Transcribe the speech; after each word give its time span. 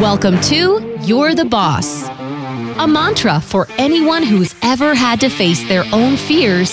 Welcome 0.00 0.40
to 0.42 0.96
You're 1.02 1.34
the 1.34 1.44
Boss, 1.44 2.08
a 2.08 2.86
mantra 2.86 3.40
for 3.40 3.66
anyone 3.78 4.22
who's 4.22 4.54
ever 4.62 4.94
had 4.94 5.20
to 5.20 5.28
face 5.28 5.66
their 5.66 5.84
own 5.92 6.16
fears, 6.16 6.70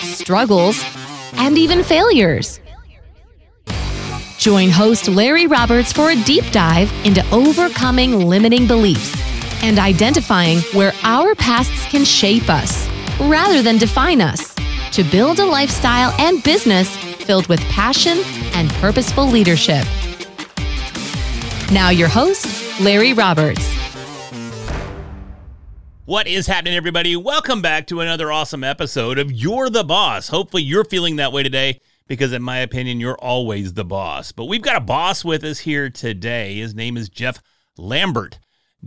struggles, 0.00 0.82
and 1.34 1.56
even 1.56 1.84
failures. 1.84 2.58
Join 4.38 4.70
host 4.70 5.06
Larry 5.06 5.46
Roberts 5.46 5.92
for 5.92 6.10
a 6.10 6.22
deep 6.24 6.50
dive 6.50 6.92
into 7.04 7.24
overcoming 7.30 8.26
limiting 8.26 8.66
beliefs 8.66 9.14
and 9.62 9.78
identifying 9.78 10.58
where 10.72 10.92
our 11.02 11.34
pasts 11.36 11.86
can 11.86 12.04
shape 12.04 12.50
us 12.50 12.88
rather 13.20 13.62
than 13.62 13.78
define 13.78 14.20
us 14.20 14.54
to 14.92 15.04
build 15.04 15.38
a 15.38 15.46
lifestyle 15.46 16.12
and 16.18 16.42
business 16.42 16.96
filled 17.24 17.46
with 17.46 17.60
passion 17.70 18.18
and 18.54 18.68
purposeful 18.74 19.26
leadership. 19.26 19.86
Now, 21.74 21.90
your 21.90 22.06
host, 22.06 22.80
Larry 22.80 23.14
Roberts. 23.14 23.68
What 26.04 26.28
is 26.28 26.46
happening, 26.46 26.76
everybody? 26.76 27.16
Welcome 27.16 27.62
back 27.62 27.88
to 27.88 27.98
another 27.98 28.30
awesome 28.30 28.62
episode 28.62 29.18
of 29.18 29.32
You're 29.32 29.68
the 29.68 29.82
Boss. 29.82 30.28
Hopefully, 30.28 30.62
you're 30.62 30.84
feeling 30.84 31.16
that 31.16 31.32
way 31.32 31.42
today 31.42 31.80
because, 32.06 32.32
in 32.32 32.44
my 32.44 32.58
opinion, 32.58 33.00
you're 33.00 33.18
always 33.18 33.72
the 33.72 33.84
boss. 33.84 34.30
But 34.30 34.44
we've 34.44 34.62
got 34.62 34.76
a 34.76 34.80
boss 34.80 35.24
with 35.24 35.42
us 35.42 35.58
here 35.58 35.90
today. 35.90 36.58
His 36.58 36.76
name 36.76 36.96
is 36.96 37.08
Jeff 37.08 37.42
Lambert. 37.76 38.38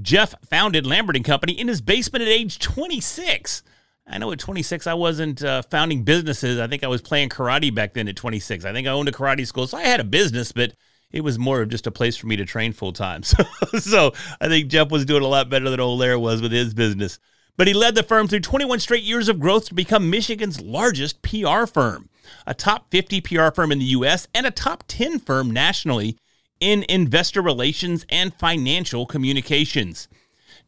Jeff 0.01 0.33
founded 0.45 0.88
Lambert 0.88 1.17
and 1.17 1.25
Company 1.25 1.59
in 1.59 1.67
his 1.67 1.81
basement 1.81 2.21
at 2.21 2.29
age 2.29 2.57
26. 2.57 3.63
I 4.07 4.17
know 4.17 4.31
at 4.31 4.39
26 4.39 4.88
I 4.88 4.93
wasn't 4.93 5.43
uh, 5.43 5.61
founding 5.63 6.03
businesses. 6.03 6.57
I 6.57 6.67
think 6.67 6.85
I 6.85 6.88
was 6.88 7.01
playing 7.01 7.27
karate 7.27 7.75
back 7.75 7.95
then 7.95 8.07
at 8.07 8.15
26. 8.15 8.63
I 8.63 8.71
think 8.71 8.88
I 8.88 8.91
owned 8.91 9.09
a 9.09 9.11
karate 9.11 9.45
school, 9.45 9.67
so 9.67 9.77
I 9.77 9.83
had 9.83 9.99
a 9.99 10.05
business, 10.05 10.53
but 10.53 10.71
it 11.11 11.21
was 11.21 11.39
more 11.39 11.61
of 11.61 11.70
just 11.70 11.88
a 11.88 11.91
place 11.91 12.17
for 12.17 12.27
me 12.27 12.35
to 12.35 12.45
train 12.45 12.73
full 12.73 12.93
time. 12.93 13.23
So, 13.23 13.43
so 13.79 14.13
I 14.39 14.47
think 14.47 14.67
Jeff 14.67 14.89
was 14.89 15.05
doing 15.05 15.23
a 15.23 15.27
lot 15.27 15.50
better 15.50 15.69
than 15.69 15.80
old 15.80 16.00
was 16.00 16.41
with 16.41 16.52
his 16.52 16.73
business. 16.73 17.19
But 17.55 17.67
he 17.67 17.73
led 17.73 17.95
the 17.95 18.03
firm 18.03 18.27
through 18.27 18.41
21 18.41 18.80
straight 18.80 19.03
years 19.03 19.30
of 19.30 19.39
growth 19.39 19.66
to 19.66 19.73
become 19.73 20.09
Michigan's 20.09 20.61
largest 20.61 21.22
PR 21.23 21.66
firm, 21.66 22.09
a 22.45 22.53
top 22.53 22.91
50 22.91 23.22
PR 23.22 23.50
firm 23.50 23.72
in 23.72 23.80
the 23.80 23.85
US, 23.85 24.28
and 24.33 24.45
a 24.45 24.52
top 24.52 24.83
10 24.88 25.19
firm 25.19 25.50
nationally 25.50 26.17
in 26.59 26.85
investor 26.88 27.41
relations 27.41 28.05
and 28.09 28.33
financial 28.33 29.05
communications. 29.05 30.08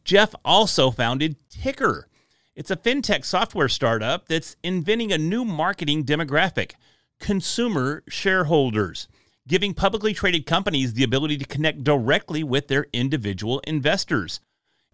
Jeff 0.04 0.34
also 0.44 0.90
founded 0.90 1.36
Tiicker. 1.48 2.04
It's 2.56 2.70
a 2.70 2.76
fintech 2.76 3.24
software 3.24 3.68
startup 3.68 4.26
that's 4.26 4.56
inventing 4.62 5.12
a 5.12 5.18
new 5.18 5.44
marketing 5.44 6.04
demographic 6.04 6.72
consumer 7.20 8.02
shareholders 8.08 9.08
giving 9.48 9.74
publicly 9.74 10.12
traded 10.12 10.46
companies 10.46 10.94
the 10.94 11.04
ability 11.04 11.36
to 11.38 11.44
connect 11.44 11.84
directly 11.84 12.42
with 12.44 12.68
their 12.68 12.86
individual 12.92 13.60
investors. 13.60 14.40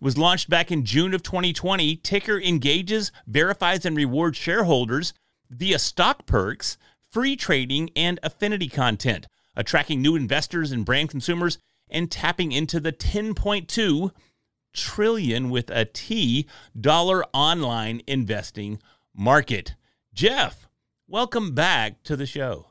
It 0.01 0.05
was 0.05 0.19
launched 0.19 0.51
back 0.51 0.71
in 0.71 0.85
June 0.85 1.15
of 1.15 1.23
2020. 1.23 1.97
Tiicker 1.99 2.43
engages, 2.43 3.13
verifies, 3.27 3.85
and 3.85 3.97
rewards 3.97 4.37
shareholders 4.37 5.15
via 5.51 5.79
stock 5.79 6.27
perks, 6.27 6.77
free 7.11 7.37
trading, 7.37 7.91
and 7.97 8.21
affinity 8.23 8.69
content, 8.69 9.27
attracting 9.55 10.03
new 10.03 10.17
investors 10.17 10.73
and 10.73 10.85
brand 10.85 11.11
consumers 11.11 11.59
and 11.89 12.11
tapping 12.11 12.53
into 12.53 12.81
the 12.81 12.93
10.2 12.93 14.11
trillion 14.75 15.51
with 15.51 15.71
a 15.71 15.85
T 15.87 16.47
dollar 16.79 17.25
online 17.33 18.03
investing 18.07 18.79
market. 19.15 19.75
Jeff, 20.13 20.69
welcome 21.09 21.55
back 21.55 22.03
to 22.03 22.17
the 22.17 22.27
show. 22.27 22.67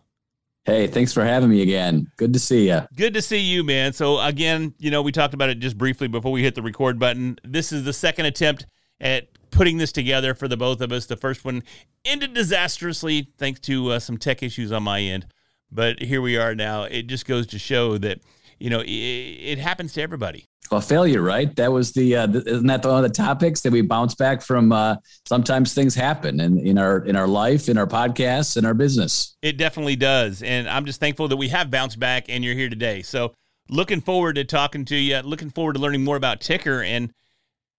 Hey, 0.65 0.87
thanks 0.87 1.13
for 1.13 1.23
having 1.23 1.49
me 1.49 1.61
again. 1.61 2.07
Good 2.17 2.33
to 2.33 2.39
see 2.39 2.69
you. 2.69 2.81
Good 2.95 3.13
to 3.13 3.21
see 3.21 3.37
you, 3.37 3.63
man. 3.63 3.93
So, 3.93 4.19
again, 4.19 4.73
you 4.79 4.89
know, 4.89 5.03
we 5.03 5.11
talked 5.11 5.35
about 5.35 5.49
it 5.49 5.59
just 5.59 5.77
briefly 5.77 6.07
before 6.07 6.31
we 6.31 6.41
hit 6.41 6.55
the 6.55 6.63
record 6.63 6.97
button. 6.97 7.37
This 7.43 7.71
is 7.71 7.83
the 7.83 7.93
second 7.93 8.25
attempt 8.25 8.65
at 8.99 9.27
putting 9.51 9.77
this 9.77 9.91
together 9.91 10.33
for 10.33 10.47
the 10.47 10.57
both 10.57 10.81
of 10.81 10.91
us. 10.91 11.05
The 11.05 11.17
first 11.17 11.45
one 11.45 11.61
ended 12.03 12.33
disastrously 12.33 13.31
thanks 13.37 13.59
to 13.61 13.91
uh, 13.91 13.99
some 13.99 14.17
tech 14.17 14.41
issues 14.41 14.71
on 14.71 14.81
my 14.81 15.01
end. 15.01 15.27
But 15.71 16.01
here 16.01 16.21
we 16.21 16.35
are 16.35 16.55
now. 16.55 16.83
It 16.83 17.03
just 17.03 17.27
goes 17.27 17.45
to 17.47 17.59
show 17.59 17.99
that, 17.99 18.21
you 18.59 18.69
know, 18.69 18.81
it, 18.81 18.89
it 18.89 19.57
happens 19.59 19.93
to 19.93 20.01
everybody. 20.01 20.45
Well, 20.71 20.81
failure, 20.81 21.21
right? 21.21 21.55
That 21.55 21.71
was 21.71 21.91
the 21.91 22.15
uh, 22.15 22.27
isn't 22.27 22.65
that 22.67 22.83
one 22.83 22.97
of 22.97 23.03
the 23.03 23.15
topics 23.15 23.61
that 23.61 23.71
we 23.71 23.81
bounce 23.81 24.15
back 24.15 24.41
from? 24.41 24.71
Uh, 24.71 24.95
sometimes 25.27 25.73
things 25.73 25.93
happen 25.93 26.39
in, 26.39 26.57
in 26.57 26.77
our 26.77 26.99
in 27.05 27.15
our 27.15 27.27
life, 27.27 27.69
in 27.69 27.77
our 27.77 27.85
podcasts, 27.85 28.57
in 28.57 28.65
our 28.65 28.73
business. 28.73 29.37
It 29.41 29.57
definitely 29.57 29.95
does, 29.95 30.41
and 30.41 30.67
I'm 30.67 30.85
just 30.85 30.99
thankful 30.99 31.27
that 31.27 31.37
we 31.37 31.49
have 31.49 31.69
bounced 31.69 31.99
back, 31.99 32.25
and 32.29 32.43
you're 32.43 32.55
here 32.55 32.69
today. 32.69 33.03
So, 33.03 33.33
looking 33.69 34.01
forward 34.01 34.35
to 34.35 34.43
talking 34.43 34.85
to 34.85 34.95
you. 34.95 35.19
Looking 35.19 35.51
forward 35.51 35.73
to 35.73 35.79
learning 35.79 36.03
more 36.03 36.17
about 36.17 36.39
Tiicker, 36.39 36.83
and 36.83 37.11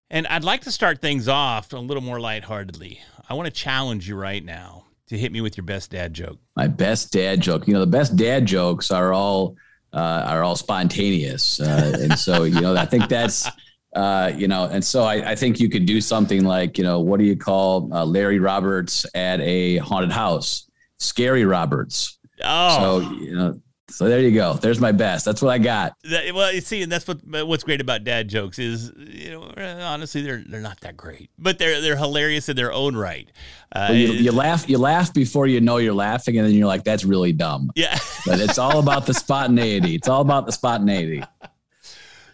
and 0.08 0.26
I'd 0.28 0.44
like 0.44 0.60
to 0.62 0.70
start 0.70 1.00
things 1.00 1.26
off 1.26 1.72
a 1.72 1.78
little 1.78 2.02
more 2.02 2.20
lightheartedly. 2.20 3.00
I 3.28 3.34
want 3.34 3.46
to 3.46 3.52
challenge 3.52 4.08
you 4.08 4.14
right 4.14 4.44
now 4.44 4.84
to 5.08 5.18
hit 5.18 5.32
me 5.32 5.40
with 5.40 5.56
your 5.56 5.64
best 5.64 5.90
dad 5.90 6.14
joke. 6.14 6.38
My 6.54 6.68
best 6.68 7.12
dad 7.12 7.40
joke. 7.40 7.66
You 7.66 7.74
know, 7.74 7.80
the 7.80 7.86
best 7.86 8.16
dad 8.16 8.46
jokes 8.46 8.92
are 8.92 9.12
all 9.12 9.56
uh, 9.92 10.24
are 10.26 10.42
all 10.42 10.56
spontaneous. 10.56 11.60
Uh, 11.60 11.96
and 12.00 12.18
so, 12.18 12.44
you 12.44 12.60
know, 12.60 12.76
I 12.76 12.84
think 12.86 13.08
that's, 13.08 13.48
uh, 13.94 14.32
you 14.36 14.48
know, 14.48 14.64
and 14.64 14.84
so 14.84 15.04
I, 15.04 15.30
I, 15.30 15.34
think 15.34 15.58
you 15.58 15.70
could 15.70 15.86
do 15.86 16.00
something 16.00 16.44
like, 16.44 16.76
you 16.76 16.84
know, 16.84 17.00
what 17.00 17.18
do 17.18 17.24
you 17.24 17.36
call 17.36 17.92
uh, 17.94 18.04
Larry 18.04 18.38
Roberts 18.38 19.06
at 19.14 19.40
a 19.40 19.78
haunted 19.78 20.12
house? 20.12 20.70
Scary 20.98 21.44
Roberts. 21.44 22.18
Oh, 22.44 22.78
so, 22.78 23.10
you 23.12 23.34
know, 23.34 23.60
so 23.88 24.08
there 24.08 24.20
you 24.20 24.32
go. 24.32 24.54
There's 24.54 24.80
my 24.80 24.90
best. 24.90 25.24
That's 25.24 25.40
what 25.40 25.50
I 25.50 25.58
got. 25.58 25.94
That, 26.04 26.34
well, 26.34 26.52
you 26.52 26.60
see, 26.60 26.82
and 26.82 26.90
that's 26.90 27.06
what 27.06 27.20
what's 27.46 27.62
great 27.62 27.80
about 27.80 28.02
dad 28.02 28.28
jokes 28.28 28.58
is, 28.58 28.92
you 28.96 29.30
know, 29.30 29.52
honestly, 29.56 30.22
they're 30.22 30.42
they're 30.46 30.60
not 30.60 30.80
that 30.80 30.96
great, 30.96 31.30
but 31.38 31.58
they're 31.58 31.80
they're 31.80 31.96
hilarious 31.96 32.48
in 32.48 32.56
their 32.56 32.72
own 32.72 32.96
right. 32.96 33.30
Uh, 33.72 33.86
well, 33.90 33.94
you, 33.94 34.12
you, 34.12 34.32
laugh, 34.32 34.68
you 34.68 34.78
laugh 34.78 35.14
before 35.14 35.46
you 35.46 35.60
know 35.60 35.76
you're 35.76 35.94
laughing, 35.94 36.36
and 36.36 36.46
then 36.46 36.54
you're 36.54 36.66
like, 36.66 36.82
"That's 36.82 37.04
really 37.04 37.32
dumb." 37.32 37.70
Yeah, 37.76 37.96
but 38.26 38.40
it's 38.40 38.58
all 38.58 38.80
about 38.80 39.06
the 39.06 39.14
spontaneity. 39.14 39.94
It's 39.94 40.08
all 40.08 40.20
about 40.20 40.46
the 40.46 40.52
spontaneity. 40.52 41.22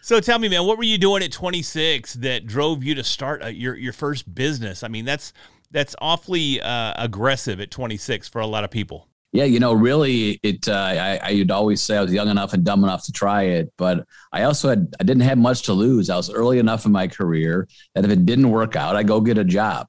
So 0.01 0.19
tell 0.19 0.37
me, 0.37 0.49
man, 0.49 0.65
what 0.65 0.77
were 0.77 0.83
you 0.83 0.97
doing 0.97 1.23
at 1.23 1.31
26 1.31 2.15
that 2.15 2.45
drove 2.45 2.83
you 2.83 2.93
to 2.95 3.05
start 3.05 3.41
a, 3.41 3.53
your 3.53 3.75
your 3.75 3.93
first 3.93 4.33
business? 4.33 4.83
I 4.83 4.87
mean, 4.87 5.05
that's 5.05 5.33
that's 5.69 5.95
awfully 6.01 6.61
uh, 6.61 6.93
aggressive 6.97 7.61
at 7.61 7.71
26 7.71 8.27
for 8.27 8.41
a 8.41 8.47
lot 8.47 8.63
of 8.63 8.71
people. 8.71 9.07
Yeah, 9.33 9.45
you 9.45 9.59
know, 9.59 9.73
really, 9.73 10.39
it. 10.43 10.69
Uh, 10.69 10.73
I, 10.73 11.19
I 11.23 11.33
would 11.33 11.49
always 11.49 11.81
say 11.81 11.97
I 11.97 12.01
was 12.03 12.13
young 12.13 12.29
enough 12.29 12.53
and 12.53 12.63
dumb 12.63 12.83
enough 12.83 13.03
to 13.05 13.11
try 13.11 13.43
it, 13.43 13.73
but 13.79 14.05
I 14.31 14.43
also 14.43 14.69
had 14.69 14.93
I 14.99 15.03
didn't 15.03 15.23
have 15.23 15.39
much 15.39 15.63
to 15.63 15.73
lose. 15.73 16.11
I 16.11 16.17
was 16.17 16.29
early 16.29 16.59
enough 16.59 16.85
in 16.85 16.91
my 16.91 17.07
career 17.07 17.67
that 17.95 18.05
if 18.05 18.11
it 18.11 18.27
didn't 18.27 18.51
work 18.51 18.75
out, 18.75 18.95
I 18.95 19.01
go 19.01 19.19
get 19.21 19.39
a 19.39 19.43
job. 19.43 19.87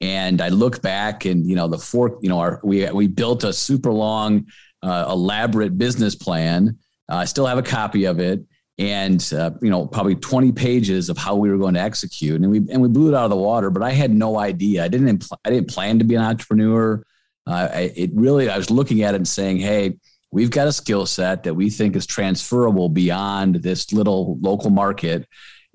And 0.00 0.40
I 0.40 0.48
look 0.48 0.82
back, 0.82 1.24
and 1.24 1.48
you 1.48 1.54
know, 1.54 1.68
the 1.68 1.78
four, 1.78 2.18
you 2.20 2.28
know, 2.28 2.40
our 2.40 2.60
we 2.64 2.90
we 2.90 3.06
built 3.06 3.44
a 3.44 3.52
super 3.52 3.92
long, 3.92 4.46
uh, 4.82 5.06
elaborate 5.08 5.78
business 5.78 6.16
plan. 6.16 6.76
Uh, 7.08 7.16
I 7.16 7.26
still 7.26 7.46
have 7.46 7.58
a 7.58 7.62
copy 7.62 8.06
of 8.06 8.18
it, 8.18 8.40
and 8.78 9.32
uh, 9.36 9.52
you 9.62 9.70
know, 9.70 9.86
probably 9.86 10.16
twenty 10.16 10.50
pages 10.50 11.10
of 11.10 11.16
how 11.16 11.36
we 11.36 11.48
were 11.48 11.58
going 11.58 11.74
to 11.74 11.80
execute, 11.80 12.40
and 12.40 12.50
we 12.50 12.58
and 12.72 12.82
we 12.82 12.88
blew 12.88 13.08
it 13.08 13.14
out 13.14 13.24
of 13.24 13.30
the 13.30 13.36
water. 13.36 13.70
But 13.70 13.84
I 13.84 13.90
had 13.90 14.10
no 14.10 14.36
idea. 14.38 14.82
I 14.82 14.88
didn't 14.88 15.18
impl- 15.18 15.38
I 15.44 15.50
didn't 15.50 15.68
plan 15.68 16.00
to 16.00 16.04
be 16.04 16.16
an 16.16 16.22
entrepreneur. 16.22 17.04
Uh, 17.46 17.68
it 17.72 18.10
really, 18.14 18.48
I 18.48 18.56
was 18.56 18.70
looking 18.70 19.02
at 19.02 19.14
it 19.14 19.18
and 19.18 19.28
saying, 19.28 19.58
hey, 19.58 19.96
we've 20.30 20.50
got 20.50 20.68
a 20.68 20.72
skill 20.72 21.06
set 21.06 21.42
that 21.44 21.54
we 21.54 21.70
think 21.70 21.96
is 21.96 22.06
transferable 22.06 22.88
beyond 22.88 23.56
this 23.56 23.92
little 23.92 24.38
local 24.40 24.70
market. 24.70 25.26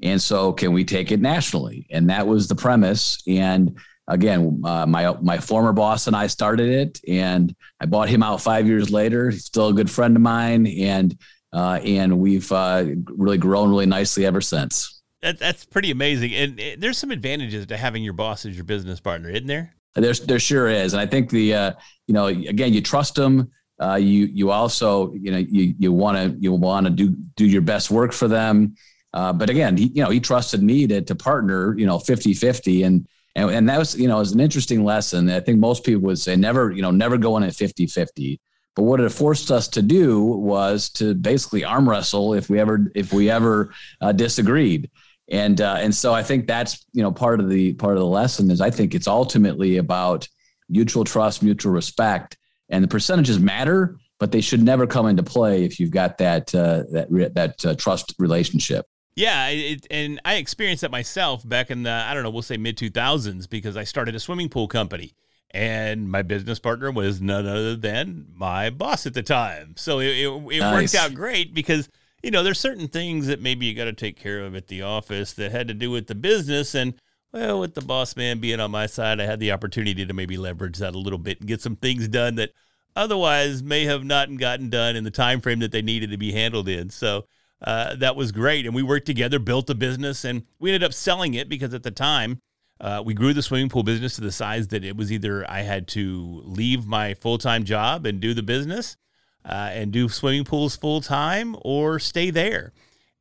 And 0.02 0.22
so, 0.22 0.54
can 0.54 0.74
we 0.74 0.84
take 0.84 1.12
it 1.12 1.22
nationally? 1.22 1.88
And 1.90 2.10
that 2.10 2.28
was 2.28 2.48
the 2.48 2.56
premise. 2.56 3.22
And 3.28 3.78
again, 4.08 4.62
uh, 4.64 4.86
my 4.86 5.16
my 5.22 5.38
former 5.38 5.74
boss 5.74 6.08
and 6.08 6.16
I 6.16 6.28
started 6.28 6.70
it, 6.70 7.00
and 7.08 7.56
I 7.80 7.86
bought 7.86 8.10
him 8.10 8.24
out 8.24 8.42
five 8.42 8.68
years 8.68 8.92
later. 8.92 9.30
He's 9.30 9.46
still 9.46 9.70
a 9.70 9.74
good 9.74 9.90
friend 9.90 10.16
of 10.16 10.22
mine, 10.22 10.68
and 10.68 11.18
uh, 11.54 11.80
and 11.84 12.20
we've 12.20 12.52
uh, 12.52 12.86
really 13.08 13.38
grown 13.38 13.70
really 13.70 13.86
nicely 13.86 14.26
ever 14.26 14.42
since. 14.42 15.02
That, 15.22 15.40
that's 15.40 15.66
pretty 15.66 15.90
amazing. 15.92 16.34
And 16.36 16.82
there's 16.82 16.98
some 16.98 17.12
advantages 17.12 17.66
to 17.68 17.78
having 17.78 18.04
your 18.04 18.14
boss 18.14 18.46
as 18.46 18.56
your 18.56 18.66
business 18.66 19.00
partner, 19.00 19.30
isn't 19.30 19.48
there? 19.48 19.74
There's 19.96 20.20
there 20.22 20.40
sure 20.40 20.68
is, 20.68 20.94
and 20.94 21.02
I 21.02 21.06
think 21.06 21.30
the 21.30 21.54
uh, 21.54 21.72
you 22.08 22.14
know 22.14 22.28
again 22.28 22.74
you 22.74 22.82
trust 22.82 23.16
them. 23.16 23.52
Uh, 23.82 23.96
you 23.96 24.26
you 24.26 24.52
also 24.52 25.14
you 25.14 25.32
know 25.32 25.38
you 25.38 25.74
you 25.80 25.92
want 25.94 26.18
to 26.18 26.38
you 26.40 26.52
want 26.52 26.86
to 26.86 26.90
do 26.90 27.16
do 27.36 27.46
your 27.46 27.62
best 27.62 27.92
work 27.92 28.12
for 28.12 28.28
them. 28.28 28.76
Uh, 29.14 29.32
but 29.32 29.50
again, 29.50 29.78
he, 29.78 29.88
you 29.88 30.04
know 30.04 30.10
he 30.10 30.20
trusted 30.20 30.62
me 30.62 30.86
to 30.88 31.02
to 31.02 31.16
partner 31.16 31.78
you 31.78 31.86
know 31.86 31.98
50-50 31.98 32.86
and 32.86 33.08
and 33.36 33.50
and 33.50 33.70
that 33.70 33.80
was 33.80 33.96
you 33.98 34.08
know 34.08 34.18
was 34.18 34.34
an 34.34 34.42
interesting 34.42 34.84
lesson. 34.84 35.30
I 35.30 35.40
think 35.40 35.60
most 35.60 35.86
people 35.86 36.02
would 36.04 36.20
say 36.20 36.36
never 36.36 36.72
you 36.72 36.82
know 36.82 36.92
never 36.92 37.18
go 37.18 37.38
in 37.38 37.44
at 37.44 37.54
50-50. 37.54 38.40
But 38.76 38.84
what 38.84 39.00
it 39.00 39.10
forced 39.10 39.52
us 39.52 39.70
to 39.70 39.82
do 39.82 40.22
was 40.22 40.90
to 40.90 41.16
basically 41.16 41.64
arm 41.64 41.90
wrestle 41.90 42.34
if 42.34 42.50
we 42.50 42.60
ever 42.60 42.92
if 42.94 43.14
we 43.14 43.30
ever 43.30 43.74
uh, 44.02 44.12
disagreed 44.12 44.90
and 45.30 45.60
uh, 45.62 45.78
and 45.80 45.94
so 45.94 46.14
I 46.14 46.24
think 46.24 46.48
that's 46.48 46.86
you 46.94 47.02
know 47.02 47.12
part 47.12 47.40
of 47.40 47.50
the 47.50 47.74
part 47.74 47.94
of 47.94 48.00
the 48.00 48.06
lesson 48.08 48.52
is 48.52 48.62
I 48.62 48.70
think 48.70 48.94
it's 48.94 49.08
ultimately 49.08 49.78
about 49.78 50.28
mutual 50.70 51.04
trust, 51.04 51.44
mutual 51.44 51.72
respect, 51.72 52.38
and 52.70 52.84
the 52.84 52.88
percentages 52.88 53.40
matter, 53.40 53.98
but 54.20 54.32
they 54.32 54.42
should 54.42 54.62
never 54.62 54.86
come 54.88 55.08
into 55.08 55.24
play 55.24 55.64
if 55.64 55.80
you've 55.80 55.92
got 55.92 56.18
that 56.20 56.54
uh, 56.54 56.84
that 56.92 57.32
that 57.34 57.66
uh, 57.66 57.76
trust 57.76 58.14
relationship. 58.20 58.86
Yeah, 59.16 59.48
it, 59.48 59.88
and 59.90 60.20
I 60.26 60.36
experienced 60.36 60.82
that 60.82 60.92
myself 60.92 61.48
back 61.48 61.72
in 61.72 61.84
the 61.84 61.92
I 61.92 62.14
don't 62.14 62.24
know, 62.24 62.30
we'll 62.30 62.42
say 62.42 62.58
mid 62.58 62.78
2000s 62.78 63.50
because 63.50 63.78
I 63.78 63.86
started 63.86 64.14
a 64.14 64.20
swimming 64.20 64.50
pool 64.50 64.68
company 64.68 65.16
and 65.56 66.12
my 66.12 66.22
business 66.22 66.60
partner 66.60 66.92
was 66.92 67.22
none 67.22 67.48
other 67.48 67.78
than 67.78 68.26
my 68.36 68.70
boss 68.70 69.06
at 69.06 69.14
the 69.14 69.24
time. 69.24 69.74
So 69.78 70.00
it, 70.00 70.08
it, 70.08 70.28
it 70.28 70.60
nice. 70.60 70.94
worked 70.94 70.96
out 70.96 71.14
great 71.14 71.54
because 71.54 71.90
you 72.26 72.32
know 72.32 72.42
there's 72.42 72.60
certain 72.60 72.88
things 72.88 73.28
that 73.28 73.40
maybe 73.40 73.68
you 73.68 73.76
got 73.76 73.86
to 73.86 73.94
take 73.94 74.18
care 74.18 74.40
of 74.40 74.56
at 74.56 74.68
the 74.68 74.82
office 74.82 75.32
that 75.34 75.52
had 75.52 75.68
to 75.68 75.76
do 75.76 75.92
with 75.92 76.08
the 76.08 76.16
business 76.16 76.74
and 76.74 76.96
well 77.32 77.60
with 77.60 77.76
the 77.76 77.82
boss 77.82 78.16
man 78.16 78.40
being 78.40 78.60
on 78.60 78.72
my 78.72 78.88
side 78.88 79.22
I 79.22 79.26
had 79.26 79.40
the 79.40 79.52
opportunity 79.52 80.04
to 80.08 80.14
maybe 80.14 80.36
leverage 80.36 80.80
that 80.80 80.96
a 80.96 80.98
little 80.98 81.20
bit 81.20 81.40
and 81.40 81.48
get 81.48 81.62
some 81.62 81.76
things 81.76 82.08
done 82.08 82.34
that 82.36 82.50
otherwise 82.96 83.62
may 83.62 83.86
have 83.86 84.04
not 84.04 84.36
gotten 84.38 84.72
done 84.72 84.96
in 84.96 85.04
the 85.04 85.12
time 85.12 85.40
frame 85.40 85.60
that 85.60 85.72
they 85.72 85.84
needed 85.84 86.10
to 86.10 86.18
be 86.18 86.32
handled 86.32 86.68
in. 86.68 86.90
So 86.90 87.26
uh, 87.62 87.96
that 87.98 88.16
was 88.16 88.32
great, 88.32 88.66
and 88.66 88.74
we 88.74 88.84
worked 88.84 89.06
together, 89.06 89.40
built 89.40 89.70
a 89.70 89.76
business, 89.76 90.24
and 90.24 90.44
we 90.60 90.72
ended 90.72 90.84
up 90.84 90.94
selling 90.94 91.34
it 91.34 91.48
because 91.48 91.74
at 91.74 91.84
the 91.84 91.92
time 91.92 92.42
uh, 92.80 93.02
we 93.06 93.14
grew 93.14 93.34
the 93.34 93.42
swimming 93.42 93.70
pool 93.70 93.84
business 93.84 94.16
to 94.16 94.22
the 94.22 94.32
size 94.32 94.68
that 94.70 94.84
it 94.84 94.98
was 94.98 95.12
either 95.12 95.50
I 95.50 95.62
had 95.62 95.88
to 95.90 96.42
leave 96.44 96.88
my 96.88 97.14
full 97.14 97.38
time 97.38 97.64
job 97.64 98.06
and 98.06 98.20
do 98.20 98.34
the 98.34 98.44
business 98.44 98.98
uh, 99.46 99.70
and 99.72 99.92
do 99.92 100.10
swimming 100.10 100.44
pools 100.44 100.76
full 100.76 101.02
time 101.02 101.56
or 101.62 102.00
stay 102.00 102.32
there. 102.32 102.74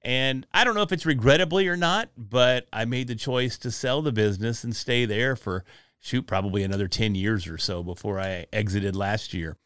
And 0.02 0.46
I 0.52 0.64
don't 0.64 0.74
know 0.74 0.82
if 0.82 0.92
it's 0.92 1.06
regrettably 1.06 1.66
or 1.68 1.76
not, 1.76 2.10
but 2.16 2.66
I 2.72 2.84
made 2.84 3.08
the 3.08 3.14
choice 3.14 3.56
to 3.58 3.70
sell 3.70 4.02
the 4.02 4.12
business 4.12 4.64
and 4.64 4.74
stay 4.76 5.06
there 5.06 5.34
for 5.34 5.64
shoot 6.00 6.26
probably 6.26 6.62
another 6.62 6.88
10 6.88 7.14
years 7.14 7.46
or 7.46 7.56
so 7.56 7.82
before 7.82 8.20
I 8.20 8.46
exited 8.52 8.94
last 8.94 9.32
year. 9.32 9.56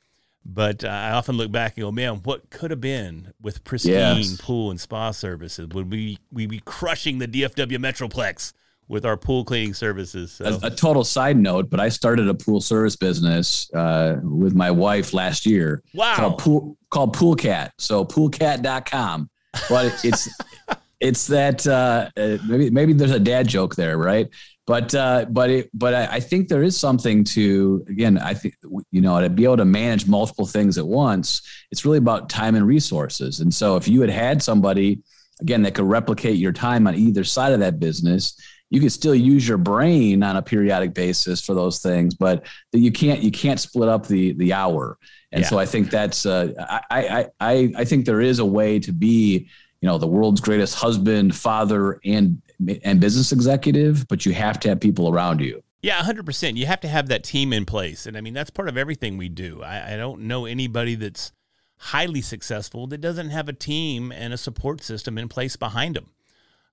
But 0.45 0.85
uh, 0.85 0.89
I 0.89 1.11
often 1.11 1.37
look 1.37 1.51
back 1.51 1.77
and 1.77 1.83
go, 1.83 1.93
man, 1.93 2.21
what 2.23 2.49
could 2.51 2.71
have 2.71 2.81
been 2.81 3.33
with 3.43 3.65
pristine 3.65 4.19
yes. 4.19 4.41
pool 4.41 4.71
and 4.71 4.81
spa 4.81 5.11
services? 5.11 5.69
Would 5.69 5.91
we 5.91 6.19
we 6.33 6.47
be 6.47 6.61
crushing 6.65 7.19
the 7.19 7.27
DFW 7.29 7.77
Metroplex? 7.77 8.53
With 8.89 9.05
our 9.05 9.17
pool 9.17 9.45
cleaning 9.45 9.75
services. 9.75 10.33
So. 10.33 10.45
A, 10.63 10.67
a, 10.67 10.71
total 10.71 11.05
side 11.05 11.37
note, 11.37 11.69
but 11.69 11.79
I 11.79 11.91
started 11.91 12.29
a 12.29 12.35
pool 12.35 12.61
service 12.61 12.97
business 12.97 13.73
uh, 13.75 14.17
with 14.23 14.55
my 14.55 14.71
wife 14.71 15.13
last 15.13 15.45
year. 15.45 15.83
Wow. 15.95 16.17
Called 16.17 16.39
Pool, 16.39 16.77
called 16.91 17.13
Pool 17.13 17.37
Cat. 17.37 17.73
So 17.79 18.05
poolcat.com. 18.05 19.29
But 19.69 20.05
it's 20.05 20.29
it's 21.01 21.27
that 21.29 21.67
uh, 21.67 22.11
uh, 22.17 22.39
maybe 22.47 22.71
maybe 22.71 22.93
there's 22.93 23.13
a 23.13 23.21
dad 23.21 23.47
joke 23.49 23.77
there, 23.77 23.99
right? 23.99 24.29
But 24.67 24.95
uh, 24.95 25.27
but 25.31 25.51
it, 25.51 25.71
but 25.73 25.95
I, 25.95 26.17
I 26.17 26.21
think 26.21 26.49
there 26.49 26.63
is 26.63 26.79
something 26.79 27.25
to 27.25 27.85
again. 27.89 28.19
I 28.19 28.35
think 28.35 28.55
you 28.91 29.01
know 29.01 29.21
to 29.21 29.31
be 29.31 29.45
able 29.45 29.59
to 29.59 29.65
manage 29.65 30.07
multiple 30.07 30.47
things 30.47 30.79
at 30.79 30.87
once. 30.87 31.43
It's 31.71 31.85
really 31.85 31.99
about 31.99 32.29
time 32.29 32.55
and 32.55 32.67
resources. 32.67 33.41
And 33.41 33.53
so 33.53 33.77
if 33.77 33.89
you 33.89 34.01
had 34.01 34.11
had 34.11 34.43
somebody 34.43 35.01
again 35.41 35.63
that 35.63 35.75
could 35.75 35.85
replicate 35.85 36.37
your 36.37 36.53
time 36.53 36.87
on 36.87 36.95
either 36.95 37.25
side 37.25 37.53
of 37.53 37.61
that 37.61 37.79
business 37.79 38.35
you 38.71 38.81
can 38.81 38.91
still 38.91 39.15
use 39.15 39.49
your 39.49 39.59
brain 39.59 40.23
on 40.23 40.37
a 40.37 40.43
periodic 40.43 40.95
basis 40.95 41.41
for 41.41 41.55
those 41.55 41.79
things, 41.79 42.15
but 42.15 42.47
you 42.73 42.93
can't 42.93 43.21
you 43.21 43.31
can't 43.31 43.61
split 43.61 43.89
up 43.89 44.07
the 44.07 44.33
the 44.35 44.53
hour. 44.53 44.99
And 45.33 45.43
yeah. 45.43 45.49
so 45.49 45.59
I 45.59 45.67
think 45.67 45.91
that's 45.91 46.27
uh, 46.27 46.53
I, 46.91 47.27
I 47.41 47.73
I 47.77 47.85
think 47.85 48.07
there 48.07 48.21
is 48.21 48.39
a 48.39 48.47
way 48.47 48.79
to 48.81 48.93
be 48.93 49.49
you 49.81 49.87
know 49.87 49.99
the 49.99 50.07
world's 50.07 50.41
greatest 50.41 50.75
husband, 50.75 51.35
father, 51.35 52.01
and 52.05 52.41
and 52.83 53.01
business 53.01 53.33
executive, 53.33 54.07
but 54.09 54.27
you 54.27 54.33
have 54.33 54.59
to 54.61 54.69
have 54.69 54.81
people 54.81 55.09
around 55.09 55.41
you. 55.41 55.63
Yeah, 55.81 56.01
100%. 56.03 56.57
You 56.57 56.67
have 56.67 56.81
to 56.81 56.89
have 56.89 57.07
that 57.09 57.23
team 57.23 57.53
in 57.53 57.65
place. 57.65 58.05
And 58.05 58.17
I 58.17 58.21
mean, 58.21 58.35
that's 58.35 58.51
part 58.51 58.69
of 58.69 58.77
everything 58.77 59.17
we 59.17 59.29
do. 59.29 59.63
I, 59.63 59.95
I, 59.95 59.97
don't 59.97 60.23
know 60.23 60.45
anybody 60.45 60.97
that's 60.97 61.31
highly 61.77 62.21
successful 62.21 62.89
that 62.89 63.01
doesn't 63.01 63.31
have 63.31 63.49
a 63.49 63.53
team 63.53 64.11
and 64.11 64.35
a 64.35 64.37
support 64.37 64.83
system 64.83 65.17
in 65.17 65.29
place 65.29 65.55
behind 65.55 65.95
them. 65.95 66.11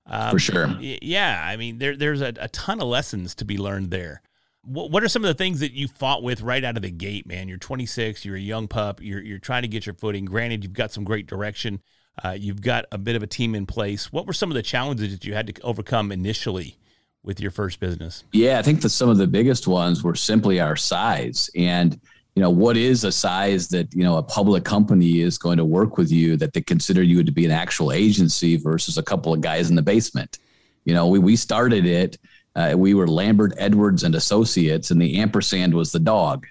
Um, 0.07 0.31
For 0.31 0.39
sure. 0.39 0.67
Yeah. 0.79 1.41
I 1.43 1.57
mean, 1.57 1.79
there, 1.79 1.95
there's 1.95 2.21
a, 2.21 2.33
a 2.39 2.47
ton 2.49 2.79
of 2.79 2.87
lessons 2.87 3.35
to 3.35 3.45
be 3.45 3.57
learned 3.57 3.91
there. 3.91 4.21
What, 4.63 4.91
what 4.91 5.03
are 5.03 5.09
some 5.09 5.23
of 5.23 5.27
the 5.27 5.33
things 5.35 5.59
that 5.59 5.73
you 5.73 5.87
fought 5.87 6.23
with 6.23 6.41
right 6.41 6.63
out 6.63 6.75
of 6.75 6.83
the 6.83 6.91
gate, 6.91 7.27
man? 7.27 7.47
You're 7.47 7.57
26, 7.57 8.25
you're 8.25 8.35
a 8.35 8.39
young 8.39 8.67
pup, 8.67 8.99
you're, 9.01 9.21
you're 9.21 9.39
trying 9.39 9.61
to 9.61 9.67
get 9.67 9.85
your 9.85 9.95
footing. 9.95 10.25
Granted, 10.25 10.63
you've 10.63 10.73
got 10.73 10.91
some 10.91 11.03
great 11.03 11.27
direction, 11.27 11.81
uh, 12.23 12.31
you've 12.31 12.61
got 12.61 12.85
a 12.91 12.97
bit 12.97 13.15
of 13.15 13.23
a 13.23 13.27
team 13.27 13.55
in 13.55 13.65
place. 13.65 14.11
What 14.11 14.25
were 14.25 14.33
some 14.33 14.49
of 14.49 14.55
the 14.55 14.63
challenges 14.63 15.11
that 15.11 15.25
you 15.25 15.33
had 15.33 15.47
to 15.47 15.61
overcome 15.61 16.11
initially 16.11 16.77
with 17.23 17.39
your 17.39 17.51
first 17.51 17.79
business? 17.79 18.23
Yeah, 18.31 18.59
I 18.59 18.61
think 18.61 18.81
that 18.81 18.89
some 18.89 19.09
of 19.09 19.17
the 19.17 19.27
biggest 19.27 19.67
ones 19.67 20.03
were 20.03 20.15
simply 20.15 20.59
our 20.59 20.75
size. 20.75 21.49
And 21.55 21.99
you 22.35 22.41
know 22.41 22.49
what 22.49 22.75
is 22.75 23.03
a 23.03 23.11
size 23.11 23.69
that 23.69 23.93
you 23.93 24.03
know 24.03 24.17
a 24.17 24.23
public 24.23 24.63
company 24.63 25.21
is 25.21 25.37
going 25.37 25.57
to 25.57 25.65
work 25.65 25.97
with 25.97 26.11
you 26.11 26.35
that 26.37 26.53
they 26.53 26.61
consider 26.61 27.01
you 27.01 27.23
to 27.23 27.31
be 27.31 27.45
an 27.45 27.51
actual 27.51 27.91
agency 27.91 28.57
versus 28.57 28.97
a 28.97 29.03
couple 29.03 29.33
of 29.33 29.41
guys 29.41 29.69
in 29.69 29.75
the 29.75 29.81
basement? 29.81 30.39
You 30.83 30.93
know 30.93 31.07
we, 31.07 31.19
we 31.19 31.35
started 31.35 31.85
it 31.85 32.17
uh, 32.55 32.73
we 32.75 32.93
were 32.93 33.07
lambert 33.07 33.53
edwards 33.57 34.03
and 34.03 34.15
associates 34.15 34.91
and 34.91 35.01
the 35.01 35.17
ampersand 35.17 35.73
was 35.73 35.91
the 35.91 35.99
dog. 35.99 36.45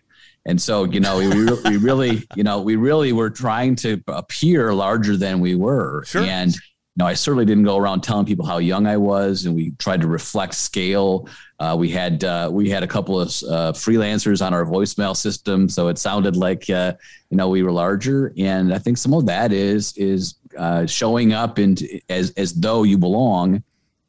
And 0.46 0.60
so 0.60 0.84
you 0.84 1.00
know 1.00 1.18
we, 1.18 1.28
we 1.70 1.76
really 1.76 2.26
you 2.34 2.44
know 2.44 2.60
we 2.60 2.76
really 2.76 3.12
were 3.12 3.30
trying 3.30 3.76
to 3.76 4.02
appear 4.08 4.72
larger 4.72 5.16
than 5.16 5.40
we 5.40 5.54
were. 5.54 6.04
Sure. 6.06 6.22
and 6.22 6.54
no, 6.96 7.06
I 7.06 7.14
certainly 7.14 7.44
didn't 7.44 7.64
go 7.64 7.76
around 7.76 8.02
telling 8.02 8.24
people 8.24 8.46
how 8.46 8.58
young 8.58 8.86
I 8.86 8.96
was, 8.96 9.46
and 9.46 9.54
we 9.54 9.72
tried 9.78 10.00
to 10.02 10.06
reflect 10.06 10.54
scale. 10.54 11.28
Uh, 11.58 11.74
we 11.76 11.88
had 11.88 12.22
uh, 12.22 12.48
we 12.52 12.70
had 12.70 12.84
a 12.84 12.86
couple 12.86 13.20
of 13.20 13.28
uh, 13.28 13.72
freelancers 13.72 14.44
on 14.44 14.54
our 14.54 14.64
voicemail 14.64 15.16
system, 15.16 15.68
so 15.68 15.88
it 15.88 15.98
sounded 15.98 16.36
like 16.36 16.70
uh, 16.70 16.92
you 17.30 17.36
know 17.36 17.48
we 17.48 17.64
were 17.64 17.72
larger. 17.72 18.32
And 18.38 18.72
I 18.72 18.78
think 18.78 18.98
some 18.98 19.12
of 19.12 19.26
that 19.26 19.52
is 19.52 19.96
is 19.96 20.36
uh, 20.56 20.86
showing 20.86 21.32
up 21.32 21.58
into 21.58 22.00
as 22.08 22.30
as 22.36 22.54
though 22.54 22.84
you 22.84 22.96
belong 22.96 23.64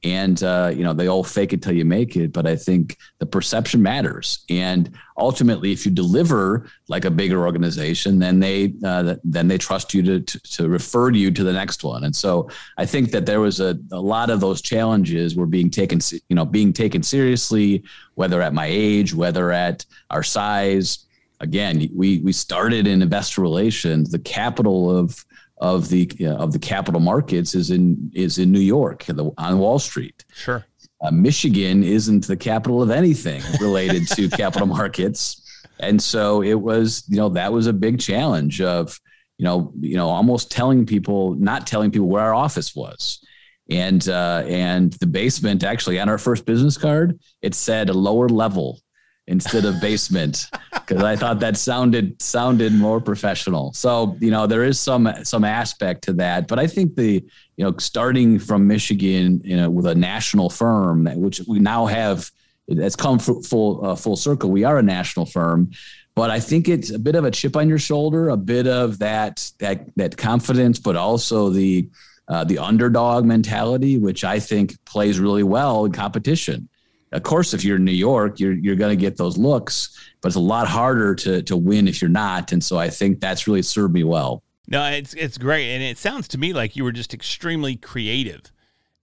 and 0.06 0.44
uh, 0.44 0.72
you 0.74 0.84
know 0.84 0.94
they 0.94 1.08
all 1.08 1.24
fake 1.24 1.52
it 1.52 1.64
till 1.64 1.74
you 1.74 1.84
make 1.84 2.16
it 2.16 2.32
but 2.32 2.46
i 2.46 2.56
think 2.56 2.98
the 3.20 3.26
perception 3.26 3.82
matters. 3.82 4.46
And 4.50 4.92
ultimately 5.18 5.72
if 5.72 5.86
you 5.86 5.92
deliver 5.92 6.70
like 6.88 7.06
a 7.06 7.12
bigger 7.12 7.46
organization 7.46 8.20
then 8.20 8.40
they 8.40 8.74
uh, 8.84 9.16
then 9.24 9.48
they 9.48 9.58
trust 9.58 9.94
you 9.94 10.04
to, 10.04 10.20
to, 10.20 10.40
to 10.40 10.70
refer 10.70 11.10
you 11.12 11.32
to 11.32 11.44
the 11.44 11.54
next 11.54 11.84
one. 11.84 12.04
And 12.04 12.16
so 12.16 12.50
i 12.78 12.86
think 12.86 13.12
that 13.12 13.26
there 13.26 13.40
was 13.40 13.60
a, 13.60 13.78
a 13.92 14.00
lot 14.00 14.30
of 14.30 14.40
those 14.40 14.62
challenges 14.62 15.36
were 15.36 15.48
being 15.48 15.72
taken 15.72 16.00
you 16.30 16.36
know 16.36 16.46
being 16.46 16.72
taken 16.72 17.02
seriously 17.02 17.84
whether 18.14 18.42
at 18.42 18.54
my 18.54 18.68
age 18.70 19.14
whether 19.14 19.52
at 19.52 19.86
our 20.12 20.24
size. 20.24 21.00
Again 21.42 21.90
we 21.94 22.20
we 22.20 22.32
started 22.32 22.88
in 22.88 23.02
investor 23.02 23.42
relations. 23.42 24.12
The 24.12 24.20
capital 24.20 24.96
of 24.96 25.26
of 25.58 25.90
the 25.90 26.10
uh, 26.22 26.36
of 26.36 26.52
the 26.52 26.60
capital 26.60 27.00
markets 27.00 27.56
is 27.56 27.72
in 27.72 28.12
is 28.14 28.38
in 28.38 28.52
New 28.52 28.60
York 28.60 29.06
on 29.38 29.60
Wall 29.60 29.80
Street. 29.80 30.26
Sure. 30.34 30.66
Uh, 31.02 31.12
Michigan 31.12 31.84
isn't 31.84 32.28
the 32.28 32.38
capital 32.38 32.82
of 32.82 32.90
anything 32.90 33.42
related 33.62 34.08
to 34.10 34.30
capital 34.38 34.68
markets, 34.68 35.42
and 35.80 36.02
so 36.02 36.42
it 36.42 36.56
was 36.56 37.04
you 37.08 37.18
know 37.18 37.30
that 37.30 37.52
was 37.52 37.68
a 37.68 37.74
big 37.74 38.00
challenge 38.00 38.62
of 38.62 39.00
you 39.38 39.46
know 39.46 39.72
you 39.80 39.96
know 39.96 40.10
almost 40.10 40.52
telling 40.52 40.86
people 40.86 41.36
not 41.36 41.68
telling 41.68 41.92
people 41.92 42.08
where 42.08 42.24
our 42.24 42.34
office 42.34 42.76
was. 42.76 43.20
And 43.68 44.08
uh, 44.08 44.44
and 44.46 44.94
the 44.94 45.08
basement 45.08 45.64
actually 45.64 46.00
on 46.00 46.08
our 46.08 46.20
first 46.20 46.46
business 46.46 46.78
card 46.78 47.20
it 47.42 47.56
said 47.56 47.90
a 47.90 47.94
lower 47.94 48.30
level 48.30 48.80
instead 49.28 49.66
of 49.66 49.82
basement 49.82 50.48
because 50.72 51.04
I 51.04 51.16
thought 51.16 51.40
that 51.40 51.58
sounded 51.58 52.22
sounded 52.22 52.74
more 52.74 53.02
professional. 53.02 53.74
So 53.74 54.16
you 54.20 54.32
know 54.32 54.48
there 54.48 54.64
is 54.64 54.80
some 54.80 55.12
some 55.24 55.44
aspect 55.44 56.04
to 56.04 56.14
that, 56.14 56.48
but 56.48 56.60
I 56.60 56.68
think 56.68 56.96
the 56.96 57.24
you 57.58 57.66
know 57.66 57.76
starting 57.78 58.40
from 58.40 58.68
Michigan, 58.68 59.42
you 59.44 59.58
know, 59.58 59.70
with 59.70 59.88
a 59.88 59.96
national 59.96 60.50
firm, 60.50 61.06
which 61.16 61.42
we 61.48 61.60
now 61.60 61.86
have, 61.86 62.30
that's 62.68 62.96
come 62.96 63.20
full 63.20 63.86
uh, 63.86 63.96
full 63.96 64.16
circle. 64.16 64.52
We 64.52 64.64
are 64.64 64.78
a 64.78 64.84
national 64.84 65.26
firm. 65.26 65.72
But 66.16 66.32
I 66.32 66.40
think 66.40 66.70
it's 66.70 66.92
a 66.92 67.00
bit 67.00 67.16
of 67.16 67.26
a 67.26 67.32
chip 67.32 67.58
on 67.58 67.68
your 67.68 67.78
shoulder, 67.78 68.30
a 68.30 68.38
bit 68.38 68.68
of 68.68 69.00
that 69.00 69.52
that 69.60 69.90
that 69.98 70.16
confidence, 70.16 70.80
but 70.80 70.96
also 70.96 71.50
the 71.50 71.90
uh, 72.28 72.44
the 72.44 72.58
underdog 72.58 73.26
mentality, 73.26 73.98
which 73.98 74.24
I 74.24 74.40
think 74.40 74.84
plays 74.86 75.20
really 75.20 75.44
well 75.44 75.86
in 75.86 75.92
competition 75.92 76.70
of 77.12 77.24
course, 77.24 77.54
if 77.54 77.64
you're 77.64 77.78
in 77.78 77.86
New 77.86 77.92
York, 77.92 78.40
you're 78.40 78.54
you're 78.54 78.76
going 78.76 78.98
to 78.98 79.02
get 79.02 79.18
those 79.18 79.38
looks, 79.38 79.98
but 80.22 80.28
it's 80.28 80.36
a 80.36 80.40
lot 80.40 80.68
harder 80.68 81.16
to 81.16 81.42
to 81.44 81.56
win 81.56 81.88
if 81.88 82.02
you're 82.02 82.10
not. 82.10 82.52
And 82.52 82.64
so 82.64 82.78
I 82.78 82.90
think 82.90 83.20
that's 83.20 83.48
really 83.48 83.62
served 83.62 83.94
me 83.94 84.04
well. 84.04 84.44
No, 84.68 84.84
it's 84.86 85.14
it's 85.14 85.38
great, 85.38 85.74
and 85.74 85.84
it 85.84 85.98
sounds 85.98 86.28
to 86.30 86.38
me 86.38 86.54
like 86.54 86.76
you 86.76 86.84
were 86.84 86.92
just 86.92 87.14
extremely 87.14 87.76
creative. 87.76 88.52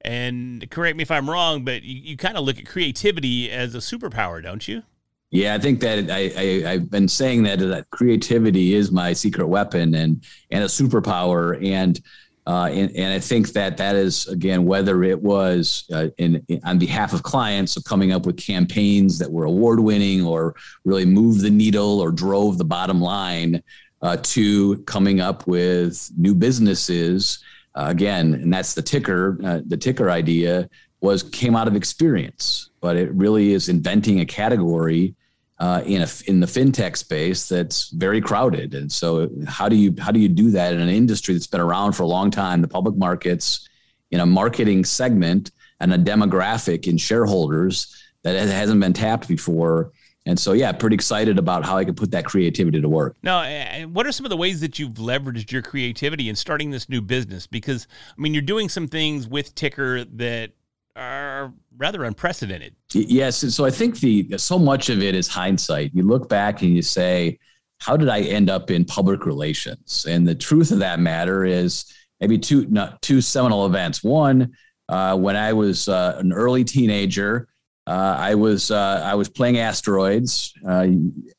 And 0.04 0.68
correct 0.70 0.96
me 0.96 1.02
if 1.02 1.10
I'm 1.12 1.30
wrong, 1.30 1.64
but 1.64 1.82
you, 1.82 2.00
you 2.00 2.16
kind 2.16 2.36
of 2.36 2.44
look 2.44 2.58
at 2.58 2.66
creativity 2.66 3.50
as 3.50 3.74
a 3.76 3.78
superpower, 3.78 4.42
don't 4.42 4.66
you? 4.66 4.82
Yeah, 5.30 5.54
I 5.54 5.58
think 5.58 5.80
that 5.80 6.10
I, 6.10 6.66
I 6.66 6.72
have 6.72 6.90
been 6.90 7.08
saying 7.08 7.44
that 7.44 7.58
that 7.60 7.88
creativity 7.90 8.74
is 8.74 8.90
my 8.90 9.12
secret 9.14 9.46
weapon 9.46 9.94
and 9.94 10.22
and 10.50 10.64
a 10.64 10.66
superpower. 10.66 11.64
And 11.64 11.98
uh, 12.46 12.68
and, 12.72 12.90
and, 12.96 13.12
I 13.12 13.20
think 13.20 13.50
that 13.52 13.76
that 13.76 13.94
is 13.94 14.26
again 14.26 14.64
whether 14.64 15.04
it 15.04 15.22
was 15.22 15.84
uh, 15.92 16.08
in, 16.18 16.44
in, 16.48 16.60
on 16.64 16.78
behalf 16.78 17.12
of 17.12 17.22
clients 17.22 17.76
of 17.76 17.84
coming 17.84 18.10
up 18.10 18.26
with 18.26 18.36
campaigns 18.36 19.18
that 19.20 19.30
were 19.30 19.44
award 19.44 19.78
winning 19.78 20.24
or 20.26 20.56
really 20.84 21.04
moved 21.04 21.42
the 21.42 21.50
needle 21.50 22.00
or 22.00 22.10
drove 22.10 22.58
the 22.58 22.64
bottom 22.64 23.00
line. 23.00 23.62
uh, 24.02 24.16
to 24.22 24.78
coming 24.82 25.20
up 25.20 25.46
with 25.46 26.10
new 26.16 26.34
businesses. 26.34 27.38
Uh, 27.74 27.86
again, 27.88 28.34
and 28.34 28.52
that's 28.52 28.74
the 28.74 28.82
Tiicker. 28.82 29.42
Uh, 29.44 29.62
the 29.66 29.78
Tiicker 29.78 30.10
idea 30.10 30.68
was 31.00 31.22
came 31.22 31.56
out 31.56 31.68
of 31.68 31.74
experience, 31.74 32.70
but 32.80 32.96
it 32.96 33.10
really 33.14 33.52
is 33.52 33.68
inventing 33.68 34.20
a 34.20 34.26
category 34.26 35.14
uh, 35.62 35.80
in 35.86 36.02
a 36.02 36.08
in 36.26 36.40
the 36.40 36.46
fintech 36.46 36.96
space 36.96 37.48
that's 37.48 37.90
very 37.90 38.20
crowded. 38.20 38.74
And 38.74 38.90
so, 38.90 39.30
how 39.46 39.68
do 39.68 39.76
you 39.76 39.94
how 39.96 40.10
do 40.10 40.18
you 40.18 40.28
do 40.28 40.50
that 40.50 40.74
in 40.74 40.80
an 40.80 40.88
industry 40.88 41.34
that's 41.34 41.46
been 41.46 41.60
around 41.60 41.92
for 41.92 42.02
a 42.02 42.06
long 42.06 42.32
time? 42.32 42.62
The 42.62 42.68
public 42.68 42.96
markets, 42.96 43.68
in 44.10 44.18
a 44.18 44.26
marketing 44.26 44.84
segment 44.84 45.52
and 45.78 45.94
a 45.94 45.98
demographic 45.98 46.88
in 46.88 46.96
shareholders 46.98 47.96
that 48.24 48.34
hasn't 48.48 48.80
been 48.80 48.92
tapped 48.92 49.28
before. 49.28 49.92
And 50.26 50.38
so, 50.38 50.52
yeah, 50.52 50.72
pretty 50.72 50.94
excited 50.94 51.38
about 51.38 51.64
how 51.64 51.76
I 51.76 51.84
could 51.84 51.96
put 51.96 52.10
that 52.10 52.24
creativity 52.24 52.80
to 52.80 52.88
work. 52.88 53.16
Now, 53.22 53.42
what 53.86 54.04
are 54.06 54.12
some 54.12 54.26
of 54.26 54.30
the 54.30 54.36
ways 54.36 54.60
that 54.62 54.80
you've 54.80 54.94
leveraged 54.94 55.52
your 55.52 55.62
creativity 55.62 56.28
in 56.28 56.34
starting 56.34 56.70
this 56.70 56.88
new 56.88 57.00
business? 57.00 57.46
Because, 57.46 57.86
I 58.16 58.20
mean, 58.20 58.34
you're 58.34 58.42
doing 58.42 58.68
some 58.68 58.88
things 58.88 59.28
with 59.28 59.54
Tiicker 59.54 60.06
that 60.18 60.52
are 60.96 61.52
rather 61.76 62.04
unprecedented. 62.04 62.74
Yes. 62.92 63.38
So 63.54 63.64
I 63.64 63.70
think 63.70 64.00
the 64.00 64.36
so 64.36 64.58
much 64.58 64.90
of 64.90 65.02
it 65.02 65.14
is 65.14 65.28
hindsight. 65.28 65.92
You 65.94 66.02
look 66.02 66.28
back 66.28 66.62
and 66.62 66.74
you 66.74 66.82
say, 66.82 67.38
how 67.80 67.96
did 67.96 68.08
I 68.08 68.20
end 68.20 68.50
up 68.50 68.70
in 68.70 68.84
public 68.84 69.26
relations? 69.26 70.06
And 70.08 70.26
the 70.26 70.34
truth 70.34 70.70
of 70.70 70.78
that 70.80 71.00
matter 71.00 71.44
is 71.44 71.92
maybe 72.20 72.38
two, 72.38 72.66
not 72.66 73.00
two 73.02 73.20
seminal 73.20 73.66
events. 73.66 74.04
One, 74.04 74.52
uh, 74.88 75.16
when 75.16 75.36
I 75.36 75.52
was 75.52 75.88
uh, 75.88 76.16
an 76.18 76.32
early 76.32 76.64
teenager, 76.64 77.48
uh, 77.86 78.16
I 78.16 78.36
was 78.36 78.70
uh, 78.70 79.02
I 79.04 79.16
was 79.16 79.28
playing 79.28 79.58
asteroids, 79.58 80.54
uh, 80.66 80.86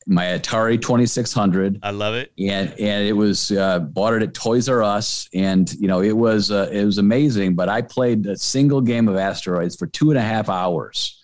my 0.06 0.26
Atari 0.26 0.82
Twenty 0.82 1.06
Six 1.06 1.32
Hundred. 1.32 1.80
I 1.84 1.92
love 1.92 2.16
it, 2.16 2.34
and 2.38 2.70
and 2.78 3.08
it 3.08 3.14
was 3.14 3.52
uh, 3.52 3.80
bought 3.80 4.14
it 4.14 4.24
at 4.24 4.34
Toys 4.34 4.68
R 4.68 4.84
Us, 4.84 5.30
and 5.34 5.74
you 5.76 5.88
know 5.88 6.02
it 6.02 6.16
was 6.16 6.52
uh, 6.52 6.70
it 6.70 6.84
was 6.84 6.98
amazing. 6.98 7.56
But 7.56 7.70
I 7.70 7.82
played 7.82 8.26
a 8.26 8.36
single 8.36 8.82
game 8.82 9.08
of 9.08 9.16
asteroids 9.16 9.78
for 9.78 9.88
two 9.88 10.12
and 10.12 10.20
a 10.20 10.22
half 10.22 10.50
hours, 10.50 11.22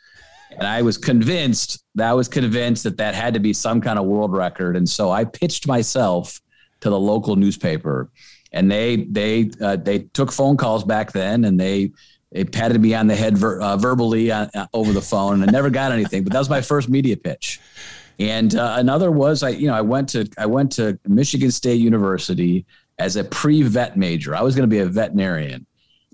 and 0.51 0.65
I 0.65 0.81
was 0.83 0.97
convinced 0.97 1.83
that 1.95 2.09
I 2.09 2.13
was 2.13 2.29
convinced 2.29 2.83
that 2.85 2.95
that 2.95 3.13
had 3.13 3.33
to 3.33 3.41
be 3.41 3.51
some 3.51 3.81
kind 3.81 3.99
of 3.99 4.05
world 4.05 4.31
record, 4.31 4.77
and 4.77 4.87
so 4.87 5.11
I 5.11 5.25
pitched 5.25 5.67
myself 5.67 6.39
to 6.79 6.89
the 6.89 6.99
local 6.99 7.35
newspaper, 7.35 8.09
and 8.53 8.71
they 8.71 9.03
they 9.09 9.51
uh, 9.61 9.75
they 9.75 9.99
took 9.99 10.31
phone 10.31 10.55
calls 10.55 10.85
back 10.85 11.11
then, 11.11 11.43
and 11.43 11.59
they 11.59 11.91
they 12.31 12.43
patted 12.43 12.79
me 12.79 12.93
on 12.93 13.07
the 13.07 13.15
head 13.15 13.37
ver- 13.37 13.59
uh, 13.61 13.77
verbally 13.77 14.31
uh, 14.31 14.47
uh, 14.53 14.67
over 14.73 14.93
the 14.93 15.01
phone, 15.01 15.41
and 15.41 15.49
I 15.49 15.51
never 15.51 15.69
got 15.69 15.91
anything. 15.91 16.23
But 16.23 16.33
that 16.33 16.39
was 16.39 16.49
my 16.49 16.61
first 16.61 16.89
media 16.89 17.17
pitch. 17.17 17.59
And 18.19 18.53
uh, 18.55 18.75
another 18.77 19.11
was 19.11 19.43
I, 19.43 19.49
you 19.49 19.67
know, 19.67 19.73
I 19.73 19.81
went 19.81 20.09
to 20.09 20.29
I 20.37 20.45
went 20.45 20.71
to 20.73 20.99
Michigan 21.07 21.51
State 21.51 21.79
University 21.79 22.65
as 22.97 23.15
a 23.15 23.23
pre-vet 23.23 23.97
major. 23.97 24.35
I 24.35 24.41
was 24.41 24.55
going 24.55 24.69
to 24.69 24.73
be 24.73 24.79
a 24.79 24.85
veterinarian. 24.85 25.65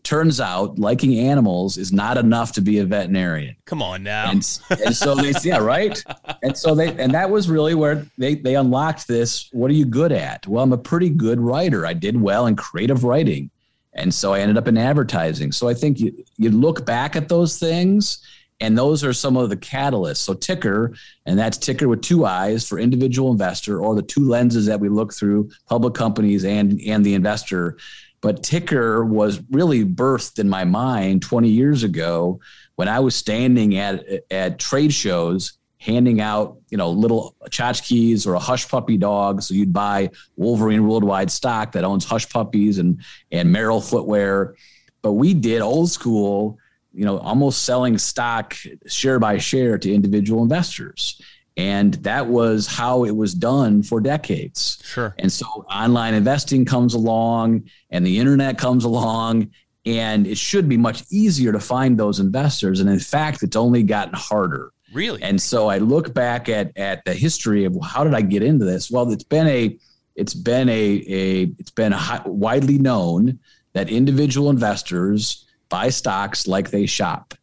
Turns 0.03 0.39
out 0.39 0.77
liking 0.77 1.17
animals 1.17 1.77
is 1.77 1.91
not 1.91 2.15
enough 2.19 2.51
to 2.53 2.61
be 2.61 2.77
a 2.77 2.85
veterinarian. 2.85 3.55
Come 3.65 3.81
on 3.81 4.03
now. 4.03 4.29
And, 4.29 4.59
and 4.85 4.95
so 4.95 5.15
they, 5.15 5.33
yeah, 5.43 5.57
right. 5.57 5.99
And 6.43 6.55
so 6.55 6.75
they, 6.75 6.89
and 6.89 7.11
that 7.15 7.27
was 7.27 7.49
really 7.49 7.73
where 7.73 8.05
they 8.19 8.35
they 8.35 8.55
unlocked 8.55 9.07
this. 9.07 9.49
What 9.51 9.71
are 9.71 9.73
you 9.73 9.85
good 9.85 10.11
at? 10.11 10.45
Well, 10.45 10.63
I'm 10.63 10.73
a 10.73 10.77
pretty 10.77 11.09
good 11.09 11.39
writer. 11.39 11.87
I 11.87 11.93
did 11.93 12.21
well 12.21 12.45
in 12.45 12.55
creative 12.55 13.03
writing. 13.03 13.49
And 13.95 14.13
so 14.13 14.33
I 14.33 14.41
ended 14.41 14.57
up 14.57 14.67
in 14.67 14.77
advertising. 14.77 15.51
So 15.51 15.67
I 15.67 15.73
think 15.73 15.99
you, 15.99 16.25
you 16.37 16.51
look 16.51 16.85
back 16.85 17.15
at 17.15 17.29
those 17.29 17.57
things, 17.57 18.19
and 18.59 18.77
those 18.77 19.03
are 19.03 19.13
some 19.13 19.37
of 19.37 19.49
the 19.49 19.57
catalysts. 19.57 20.17
So 20.17 20.33
Tiicker, 20.33 20.97
and 21.25 21.39
that's 21.39 21.57
Tiicker 21.57 21.87
with 21.87 22.01
two 22.01 22.25
I's 22.25 22.67
for 22.67 22.77
individual 22.77 23.31
investor, 23.31 23.79
or 23.79 23.95
the 23.95 24.01
two 24.01 24.27
lenses 24.27 24.65
that 24.65 24.79
we 24.79 24.89
look 24.89 25.13
through 25.13 25.49
public 25.67 25.93
companies 25.93 26.45
and 26.45 26.79
and 26.81 27.05
the 27.05 27.15
investor. 27.15 27.77
But 28.21 28.43
Tiicker 28.43 29.07
was 29.07 29.41
really 29.51 29.85
birthed 29.85 30.39
in 30.39 30.49
my 30.49 30.63
mind 30.63 31.21
20 31.21 31.47
years 31.49 31.83
ago 31.83 32.39
when 32.75 32.87
I 32.87 32.99
was 32.99 33.15
standing 33.15 33.77
at 33.77 34.03
at 34.31 34.59
trade 34.59 34.93
shows 34.93 35.57
handing 35.85 36.19
out, 36.19 36.57
you 36.69 36.77
know, 36.77 36.89
little 36.89 37.35
tchotchkes 37.49 38.25
or 38.25 38.33
a 38.33 38.39
hush 38.39 38.67
puppy 38.67 38.97
dog. 38.97 39.41
So 39.41 39.53
you'd 39.53 39.71
buy 39.73 40.09
Wolverine 40.35 40.87
Worldwide 40.87 41.31
stock 41.31 41.71
that 41.73 41.83
owns 41.83 42.05
hush 42.05 42.27
puppies 42.29 42.79
and 42.79 43.01
and 43.31 43.53
Merrell 43.55 43.87
footwear. 43.87 44.55
But 45.01 45.13
we 45.13 45.33
did 45.33 45.61
old 45.61 45.91
school, 45.91 46.57
you 46.93 47.05
know, 47.05 47.19
almost 47.19 47.63
selling 47.63 47.97
stock 47.97 48.55
share 48.87 49.19
by 49.19 49.37
share 49.37 49.77
to 49.77 49.93
individual 49.93 50.41
investors. 50.41 51.21
And 51.57 51.93
that 51.95 52.27
was 52.27 52.67
how 52.67 53.05
it 53.05 53.15
was 53.15 53.33
done 53.33 53.81
for 53.81 54.01
decades. 54.01 54.81
Sure. 54.83 55.15
And 55.19 55.31
so 55.31 55.45
online 55.71 56.13
investing 56.13 56.65
comes 56.65 56.95
along 56.95 57.69
and 57.91 58.05
the 58.05 58.19
internet 58.19 58.57
comes 58.57 58.83
along 58.83 59.51
and 59.85 60.25
it 60.25 60.37
should 60.37 60.67
be 60.67 60.77
much 60.77 61.03
easier 61.11 61.51
to 61.51 61.59
find 61.59 61.97
those 61.97 62.19
investors. 62.19 62.79
And 62.79 62.89
in 62.89 62.99
fact, 62.99 63.43
it's 63.43 63.55
only 63.55 63.83
gotten 63.83 64.15
harder. 64.15 64.71
Really? 64.95 65.21
And 65.21 65.41
so 65.41 65.67
I 65.67 65.79
look 65.79 66.13
back 66.13 66.47
at 66.47 66.75
at 66.77 67.03
the 67.03 67.13
history 67.13 67.65
of 67.65 67.77
how 67.83 68.05
did 68.05 68.13
I 68.13 68.21
get 68.21 68.41
into 68.41 68.63
this? 68.63 68.89
Well, 68.89 69.11
it's 69.11 69.25
been 69.25 69.47
a 69.47 69.77
it's 70.15 70.33
been 70.33 70.69
a 70.69 71.03
a 71.07 71.41
it's 71.59 71.71
been 71.71 71.91
a 71.91 71.97
high, 71.97 72.21
widely 72.25 72.77
known 72.77 73.39
that 73.73 73.89
individual 73.89 74.49
investors 74.49 75.45
buy 75.67 75.89
stocks 75.89 76.47
like 76.47 76.71
they 76.71 76.85
shop. 76.85 77.33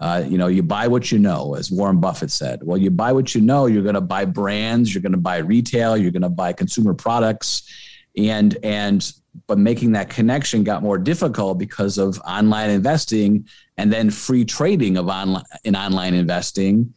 Uh, 0.00 0.24
you 0.26 0.38
know, 0.38 0.46
you 0.46 0.62
buy 0.62 0.88
what 0.88 1.12
you 1.12 1.18
know, 1.18 1.54
as 1.54 1.70
Warren 1.70 2.00
Buffett 2.00 2.30
said. 2.30 2.60
Well, 2.62 2.78
you 2.78 2.90
buy 2.90 3.12
what 3.12 3.34
you 3.34 3.42
know. 3.42 3.66
You're 3.66 3.82
going 3.82 3.94
to 3.94 4.00
buy 4.00 4.24
brands. 4.24 4.92
You're 4.92 5.02
going 5.02 5.12
to 5.12 5.18
buy 5.18 5.36
retail. 5.38 5.98
You're 5.98 6.10
going 6.10 6.22
to 6.22 6.30
buy 6.30 6.54
consumer 6.54 6.94
products, 6.94 7.70
and 8.16 8.56
and 8.62 9.12
but 9.46 9.58
making 9.58 9.92
that 9.92 10.10
connection 10.10 10.64
got 10.64 10.82
more 10.82 10.98
difficult 10.98 11.58
because 11.58 11.98
of 11.98 12.20
online 12.20 12.70
investing 12.70 13.46
and 13.76 13.92
then 13.92 14.10
free 14.10 14.44
trading 14.44 14.96
of 14.96 15.08
online 15.08 15.44
in 15.64 15.76
online 15.76 16.14
investing. 16.14 16.94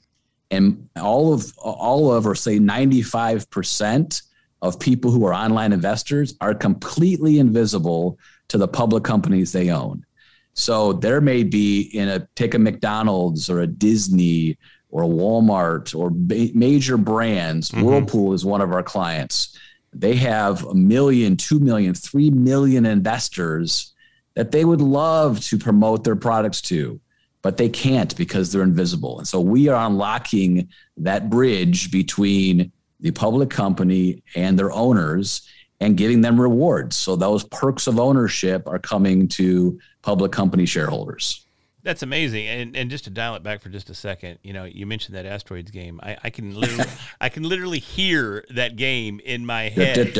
And 0.50 0.88
all 0.96 1.34
of 1.34 1.58
all 1.58 2.14
of 2.14 2.26
or 2.26 2.36
say 2.36 2.58
95% 2.58 4.22
of 4.62 4.80
people 4.80 5.12
who 5.12 5.26
are 5.26 5.34
online 5.34 5.74
investors 5.74 6.36
are 6.40 6.54
completely 6.54 7.40
invisible 7.40 8.18
to 8.48 8.58
the 8.58 8.68
public 8.68 9.04
companies 9.04 9.52
they 9.52 9.70
own. 9.70 10.06
So 10.54 10.94
there 10.94 11.22
may 11.22 11.44
be 11.44 11.82
in 11.82 12.08
a 12.08 12.28
take 12.36 12.54
a 12.54 12.60
mcdonald's 12.60 13.50
or 13.50 13.62
a 13.62 13.68
disney 13.68 14.58
or 14.90 15.04
a 15.04 15.08
walmart 15.08 15.94
or 15.94 16.12
major 16.56 16.98
brands. 16.98 17.70
Mm-hmm. 17.70 17.84
whirlpool 17.84 18.34
is 18.34 18.46
one 18.46 18.62
of 18.62 18.72
our 18.72 18.84
clients 18.84 19.58
they 20.00 20.16
have 20.16 20.64
a 20.66 20.76
million, 20.76 21.36
two 21.36 21.60
million, 21.60 21.94
three 21.94 22.30
million 22.30 22.86
investors 22.86 23.94
that 24.36 24.52
they 24.52 24.64
would 24.64 24.82
love 24.82 25.40
to 25.46 25.58
promote 25.58 26.04
their 26.04 26.16
products 26.16 26.62
to, 26.62 27.00
but 27.42 27.58
they 27.58 27.70
can't 27.70 28.16
because 28.16 28.52
they're 28.52 28.62
invisible. 28.62 29.18
And 29.18 29.28
so 29.28 29.42
we 29.42 29.68
are 29.68 29.88
unlocking 29.88 30.70
that 30.98 31.30
bridge 31.30 31.92
between 31.92 32.72
the 33.00 33.12
public 33.12 33.50
company 33.50 34.24
and 34.36 34.58
their 34.58 34.72
owners 34.72 35.48
and 35.80 35.98
giving 35.98 36.22
them 36.22 36.40
rewards. 36.40 36.96
So 36.96 37.16
those 37.16 37.44
perks 37.46 37.88
of 37.88 38.00
ownership 38.00 38.68
are 38.68 38.80
coming 38.80 39.28
to 39.30 39.80
public 40.04 40.32
company 40.32 40.66
shareholders. 40.66 41.47
That's 41.88 42.04
amazing. 42.04 42.48
And 42.48 42.76
and 42.76 42.92
just 42.92 43.06
to 43.06 43.10
dial 43.10 43.36
it 43.36 43.44
back 43.44 43.62
for 43.62 43.70
just 43.70 43.90
a 43.90 43.94
second, 43.94 44.40
you 44.44 44.52
know, 44.52 44.66
you 44.66 44.86
mentioned 44.86 45.16
that 45.16 45.26
asteroids 45.26 45.72
game. 45.72 46.02
I, 46.04 46.18
I 46.22 46.30
can 46.32 46.54
literally 46.54 46.84
I 47.22 47.30
can 47.30 47.44
literally 47.44 47.80
hear 47.80 48.44
that 48.50 48.76
game 48.76 49.22
in 49.24 49.46
my 49.46 49.70
head. 49.70 50.12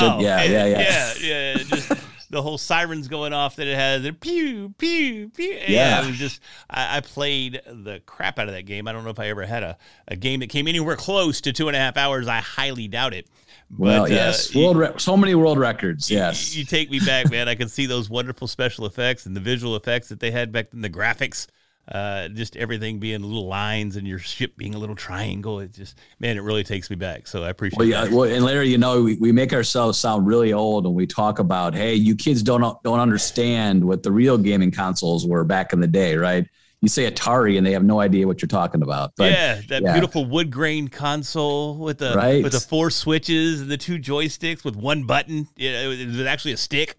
oh, 0.00 0.20
yeah, 0.20 0.42
yeah, 0.42 0.64
yeah, 0.64 0.78
yeah, 0.78 1.12
yeah. 1.20 1.58
Just 1.64 1.92
the 2.30 2.40
whole 2.40 2.56
sirens 2.56 3.08
going 3.08 3.34
off 3.34 3.56
that 3.56 3.66
it 3.66 3.76
has. 3.76 4.06
And 4.06 4.18
pew, 4.18 4.72
pew, 4.78 5.28
pew. 5.28 5.50
Yeah, 5.50 5.66
yeah 5.68 6.02
it 6.02 6.06
was 6.06 6.16
just 6.16 6.40
I, 6.70 6.96
I, 6.96 7.00
played 7.00 7.60
the 7.66 8.00
crap 8.06 8.38
out 8.38 8.48
of 8.48 8.54
that 8.54 8.64
game. 8.64 8.88
I 8.88 8.92
don't 8.92 9.04
know 9.04 9.10
if 9.10 9.18
I 9.18 9.28
ever 9.28 9.44
had 9.44 9.62
a, 9.62 9.76
a 10.08 10.16
game 10.16 10.40
that 10.40 10.48
came 10.48 10.66
anywhere 10.66 10.96
close 10.96 11.42
to 11.42 11.52
two 11.52 11.68
and 11.68 11.76
a 11.76 11.78
half 11.78 11.98
hours. 11.98 12.26
I 12.26 12.38
highly 12.38 12.88
doubt 12.88 13.12
it. 13.12 13.28
Well, 13.76 14.02
but, 14.02 14.10
uh, 14.10 14.14
yes, 14.14 14.54
uh, 14.54 14.58
world 14.60 14.76
re- 14.76 14.92
so 14.98 15.16
many 15.16 15.34
world 15.34 15.58
records. 15.58 16.10
Yes, 16.10 16.54
you, 16.54 16.60
you, 16.60 16.66
take 16.66 16.90
me 16.90 17.00
back, 17.00 17.30
man. 17.30 17.48
I 17.48 17.54
can 17.54 17.68
see 17.68 17.86
those 17.86 18.10
wonderful 18.10 18.46
special 18.46 18.84
effects 18.84 19.24
and 19.24 19.34
the 19.34 19.40
visual 19.40 19.76
effects 19.76 20.08
that 20.08 20.20
they 20.20 20.30
had 20.30 20.52
back 20.52 20.70
then. 20.70 20.82
The 20.82 20.90
graphics, 20.90 21.46
uh, 21.90 22.28
just 22.28 22.54
everything 22.56 22.98
being 22.98 23.22
little 23.22 23.46
lines 23.46 23.96
and 23.96 24.06
your 24.06 24.18
ship 24.18 24.58
being 24.58 24.74
a 24.74 24.78
little 24.78 24.94
triangle. 24.94 25.60
It 25.60 25.72
just, 25.72 25.98
man, 26.20 26.36
it 26.36 26.42
really 26.42 26.64
takes 26.64 26.90
me 26.90 26.96
back. 26.96 27.26
So 27.26 27.44
I 27.44 27.48
appreciate. 27.48 27.78
Well, 27.78 27.88
yeah. 27.88 28.04
That. 28.04 28.12
Well, 28.12 28.30
and 28.30 28.44
Larry, 28.44 28.68
you 28.68 28.78
know, 28.78 29.02
we, 29.02 29.16
we 29.16 29.32
make 29.32 29.54
ourselves 29.54 29.98
sound 29.98 30.26
really 30.26 30.52
old 30.52 30.84
when 30.84 30.94
we 30.94 31.06
talk 31.06 31.38
about, 31.38 31.74
hey, 31.74 31.94
you 31.94 32.14
kids 32.14 32.42
don't 32.42 32.60
don't 32.82 33.00
understand 33.00 33.82
what 33.82 34.02
the 34.02 34.12
real 34.12 34.36
gaming 34.36 34.70
consoles 34.70 35.26
were 35.26 35.44
back 35.44 35.72
in 35.72 35.80
the 35.80 35.86
day, 35.86 36.16
right? 36.16 36.46
You 36.82 36.88
say 36.88 37.10
Atari 37.10 37.56
and 37.56 37.66
they 37.66 37.72
have 37.72 37.84
no 37.84 38.00
idea 38.00 38.26
what 38.26 38.42
you're 38.42 38.48
talking 38.48 38.82
about. 38.82 39.12
But, 39.16 39.30
yeah, 39.30 39.60
that 39.68 39.82
yeah. 39.82 39.92
beautiful 39.92 40.26
wood 40.26 40.50
grain 40.50 40.88
console 40.88 41.78
with 41.78 41.98
the 41.98 42.14
right. 42.14 42.42
with 42.42 42.52
the 42.52 42.60
four 42.60 42.90
switches 42.90 43.62
and 43.62 43.70
the 43.70 43.76
two 43.76 43.98
joysticks 43.98 44.64
with 44.64 44.76
one 44.76 45.04
button. 45.04 45.48
Yeah, 45.56 45.82
it 45.82 46.06
was 46.08 46.20
actually 46.26 46.52
a 46.52 46.56
stick. 46.56 46.96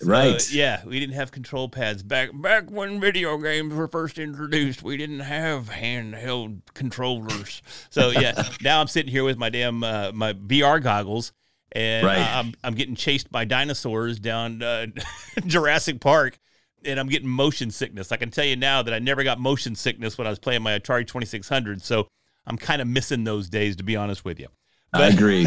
So, 0.00 0.08
right. 0.08 0.52
Yeah, 0.52 0.82
we 0.84 0.98
didn't 0.98 1.14
have 1.14 1.30
control 1.30 1.68
pads 1.68 2.02
back 2.02 2.30
back 2.34 2.70
when 2.70 3.00
video 3.00 3.38
games 3.38 3.72
were 3.72 3.86
first 3.86 4.18
introduced. 4.18 4.82
We 4.82 4.96
didn't 4.96 5.20
have 5.20 5.70
handheld 5.70 6.62
controllers. 6.74 7.62
So 7.90 8.10
yeah, 8.10 8.48
now 8.62 8.80
I'm 8.80 8.88
sitting 8.88 9.12
here 9.12 9.24
with 9.24 9.38
my 9.38 9.48
damn 9.48 9.84
uh, 9.84 10.10
my 10.12 10.32
VR 10.32 10.82
goggles 10.82 11.32
and 11.72 12.04
right. 12.04 12.18
I'm, 12.18 12.52
I'm 12.64 12.74
getting 12.74 12.96
chased 12.96 13.30
by 13.30 13.44
dinosaurs 13.44 14.18
down 14.18 14.60
uh, 14.60 14.86
Jurassic 15.46 16.00
Park 16.00 16.38
and 16.84 16.98
I'm 16.98 17.08
getting 17.08 17.28
motion 17.28 17.70
sickness. 17.70 18.12
I 18.12 18.16
can 18.16 18.30
tell 18.30 18.44
you 18.44 18.56
now 18.56 18.82
that 18.82 18.94
I 18.94 18.98
never 18.98 19.22
got 19.24 19.38
motion 19.38 19.74
sickness 19.74 20.16
when 20.18 20.26
I 20.26 20.30
was 20.30 20.38
playing 20.38 20.62
my 20.62 20.78
Atari 20.78 21.06
2600. 21.06 21.82
So 21.82 22.08
I'm 22.46 22.56
kind 22.56 22.82
of 22.82 22.88
missing 22.88 23.24
those 23.24 23.48
days, 23.48 23.76
to 23.76 23.82
be 23.82 23.96
honest 23.96 24.24
with 24.24 24.40
you. 24.40 24.48
But, 24.92 25.02
I 25.02 25.08
agree. 25.08 25.46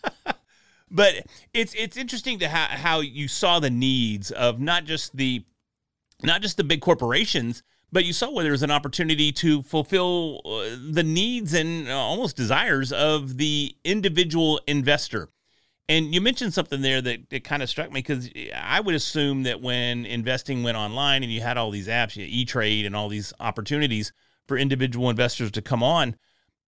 but 0.90 1.26
it's 1.52 1.74
it's 1.74 1.96
interesting 1.96 2.38
to 2.38 2.48
how 2.48 2.66
how 2.66 3.00
you 3.00 3.28
saw 3.28 3.60
the 3.60 3.70
needs 3.70 4.30
of 4.30 4.60
not 4.60 4.84
just 4.84 5.16
the 5.16 5.44
not 6.22 6.42
just 6.42 6.56
the 6.56 6.64
big 6.64 6.80
corporations, 6.80 7.62
but 7.92 8.04
you 8.04 8.12
saw 8.12 8.30
where 8.30 8.42
there 8.42 8.52
was 8.52 8.62
an 8.62 8.70
opportunity 8.70 9.32
to 9.32 9.62
fulfill 9.62 10.40
uh, 10.44 10.76
the 10.90 11.02
needs 11.04 11.54
and 11.54 11.88
uh, 11.88 11.96
almost 11.96 12.36
desires 12.36 12.92
of 12.92 13.36
the 13.36 13.74
individual 13.84 14.60
investor. 14.66 15.28
And 15.88 16.14
you 16.14 16.20
mentioned 16.20 16.52
something 16.52 16.82
there 16.82 17.00
that, 17.00 17.30
that 17.30 17.44
kind 17.44 17.62
of 17.62 17.70
struck 17.70 17.90
me 17.90 18.00
because 18.00 18.28
I 18.54 18.80
would 18.80 18.94
assume 18.94 19.44
that 19.44 19.62
when 19.62 20.04
investing 20.04 20.62
went 20.62 20.76
online 20.76 21.22
and 21.22 21.32
you 21.32 21.40
had 21.40 21.56
all 21.56 21.70
these 21.70 21.88
apps, 21.88 22.14
you 22.14 22.26
E 22.28 22.44
Trade 22.44 22.84
and 22.84 22.94
all 22.94 23.08
these 23.08 23.32
opportunities 23.40 24.12
for 24.46 24.58
individual 24.58 25.08
investors 25.08 25.50
to 25.52 25.62
come 25.62 25.82
on, 25.82 26.16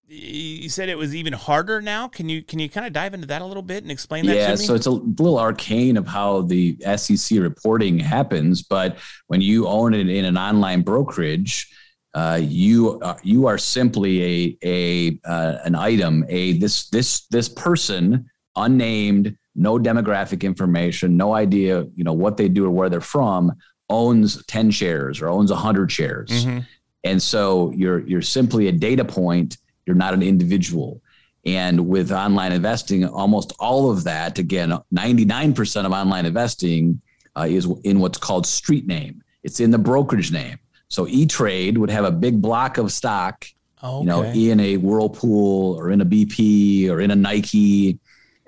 you 0.06 0.68
said 0.68 0.88
it 0.88 0.96
was 0.96 1.14
even 1.14 1.32
harder 1.32 1.82
now. 1.82 2.08
Can 2.08 2.28
you 2.28 2.42
can 2.42 2.58
you 2.58 2.70
kind 2.70 2.86
of 2.86 2.92
dive 2.92 3.12
into 3.12 3.26
that 3.26 3.42
a 3.42 3.44
little 3.44 3.62
bit 3.62 3.82
and 3.82 3.92
explain 3.92 4.24
that? 4.26 4.32
To 4.32 4.38
me? 4.38 4.44
Yeah, 4.44 4.54
so 4.54 4.74
it's 4.74 4.86
a 4.86 4.92
little 4.92 5.38
arcane 5.38 5.96
of 5.96 6.06
how 6.06 6.42
the 6.42 6.78
SEC 6.96 7.38
reporting 7.40 7.98
happens, 7.98 8.62
but 8.62 8.96
when 9.26 9.42
you 9.42 9.66
own 9.66 9.92
it 9.94 10.08
in 10.08 10.24
an 10.24 10.38
online 10.38 10.82
brokerage, 10.82 11.70
uh, 12.14 12.40
you 12.40 12.98
are, 13.00 13.18
you 13.22 13.46
are 13.46 13.58
simply 13.58 14.22
a 14.22 14.58
a 14.64 15.20
uh, 15.28 15.58
an 15.64 15.74
item. 15.74 16.24
A 16.28 16.54
this 16.54 16.88
this 16.88 17.26
this 17.26 17.48
person 17.48 18.30
unnamed, 18.58 19.36
no 19.54 19.78
demographic 19.78 20.42
information, 20.42 21.16
no 21.16 21.34
idea, 21.34 21.86
you 21.94 22.04
know, 22.04 22.12
what 22.12 22.36
they 22.36 22.48
do 22.48 22.66
or 22.66 22.70
where 22.70 22.88
they're 22.88 23.00
from, 23.00 23.52
owns 23.90 24.44
10 24.46 24.70
shares 24.70 25.20
or 25.20 25.28
owns 25.28 25.50
100 25.50 25.90
shares. 25.90 26.30
Mm-hmm. 26.30 26.58
And 27.04 27.22
so 27.22 27.72
you're 27.74 28.00
you're 28.00 28.22
simply 28.22 28.68
a 28.68 28.72
data 28.72 29.04
point, 29.04 29.56
you're 29.86 29.96
not 29.96 30.14
an 30.14 30.22
individual. 30.22 31.00
And 31.44 31.88
with 31.88 32.12
online 32.12 32.52
investing, 32.52 33.06
almost 33.06 33.52
all 33.58 33.90
of 33.90 34.04
that, 34.04 34.38
again, 34.38 34.76
99% 34.94 35.86
of 35.86 35.92
online 35.92 36.26
investing 36.26 37.00
uh, 37.36 37.46
is 37.48 37.66
in 37.84 38.00
what's 38.00 38.18
called 38.18 38.46
street 38.46 38.86
name. 38.86 39.22
It's 39.44 39.60
in 39.60 39.70
the 39.70 39.78
brokerage 39.78 40.32
name. 40.32 40.58
So 40.88 41.06
E-Trade 41.06 41.78
would 41.78 41.90
have 41.90 42.04
a 42.04 42.10
big 42.10 42.42
block 42.42 42.76
of 42.76 42.90
stock, 42.92 43.46
okay. 43.82 43.98
you 44.00 44.06
know, 44.06 44.24
in 44.24 44.60
a 44.60 44.76
Whirlpool 44.78 45.78
or 45.78 45.90
in 45.90 46.00
a 46.00 46.04
BP 46.04 46.90
or 46.90 47.00
in 47.00 47.10
a 47.10 47.16
Nike 47.16 47.98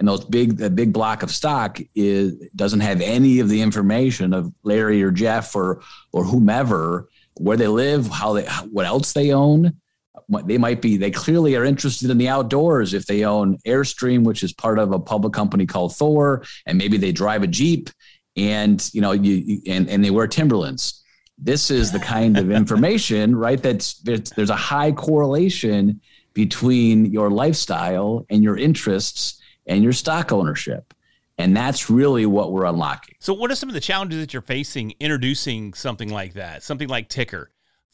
and 0.00 0.08
those 0.08 0.24
big 0.24 0.56
the 0.56 0.70
big 0.70 0.92
block 0.92 1.22
of 1.22 1.30
stock 1.30 1.78
is 1.94 2.34
doesn't 2.56 2.80
have 2.80 3.02
any 3.02 3.38
of 3.38 3.50
the 3.50 3.60
information 3.60 4.32
of 4.32 4.52
Larry 4.64 5.02
or 5.02 5.10
Jeff 5.10 5.54
or 5.54 5.82
or 6.12 6.24
whomever 6.24 7.08
where 7.36 7.56
they 7.56 7.68
live, 7.68 8.08
how 8.08 8.32
they 8.32 8.46
what 8.70 8.86
else 8.86 9.12
they 9.12 9.32
own. 9.32 9.74
They 10.44 10.58
might 10.58 10.80
be 10.80 10.96
they 10.96 11.10
clearly 11.10 11.54
are 11.54 11.64
interested 11.64 12.08
in 12.10 12.16
the 12.16 12.28
outdoors 12.28 12.94
if 12.94 13.06
they 13.06 13.24
own 13.24 13.58
Airstream, 13.66 14.24
which 14.24 14.42
is 14.42 14.52
part 14.52 14.78
of 14.78 14.92
a 14.92 14.98
public 14.98 15.34
company 15.34 15.66
called 15.66 15.94
Thor, 15.94 16.44
and 16.66 16.78
maybe 16.78 16.96
they 16.96 17.12
drive 17.12 17.42
a 17.42 17.46
Jeep 17.46 17.90
and 18.36 18.88
you 18.94 19.02
know 19.02 19.12
you 19.12 19.60
and 19.66 19.88
and 19.88 20.02
they 20.02 20.10
wear 20.10 20.26
Timberlands. 20.26 21.04
This 21.36 21.70
is 21.70 21.92
the 21.92 21.98
kind 21.98 22.38
of 22.38 22.50
information, 22.50 23.36
right? 23.46 23.62
That's 23.62 23.94
there's 24.00 24.50
a 24.50 24.56
high 24.56 24.92
correlation 24.92 26.00
between 26.32 27.06
your 27.06 27.30
lifestyle 27.30 28.24
and 28.30 28.42
your 28.42 28.56
interests 28.56 29.39
and 29.70 29.82
your 29.82 29.92
stock 29.92 30.32
ownership. 30.32 30.92
And 31.38 31.56
that's 31.56 31.88
really 31.88 32.26
what 32.26 32.52
we're 32.52 32.66
unlocking. 32.66 33.14
So, 33.18 33.32
what 33.32 33.50
are 33.50 33.54
some 33.54 33.70
of 33.70 33.74
the 33.74 33.80
challenges 33.80 34.20
that 34.20 34.34
you're 34.34 34.42
facing 34.42 34.92
introducing 35.00 35.72
something 35.72 36.10
like 36.10 36.34
that, 36.34 36.62
something 36.62 36.88
like 36.88 37.08
Tiicker? 37.08 37.46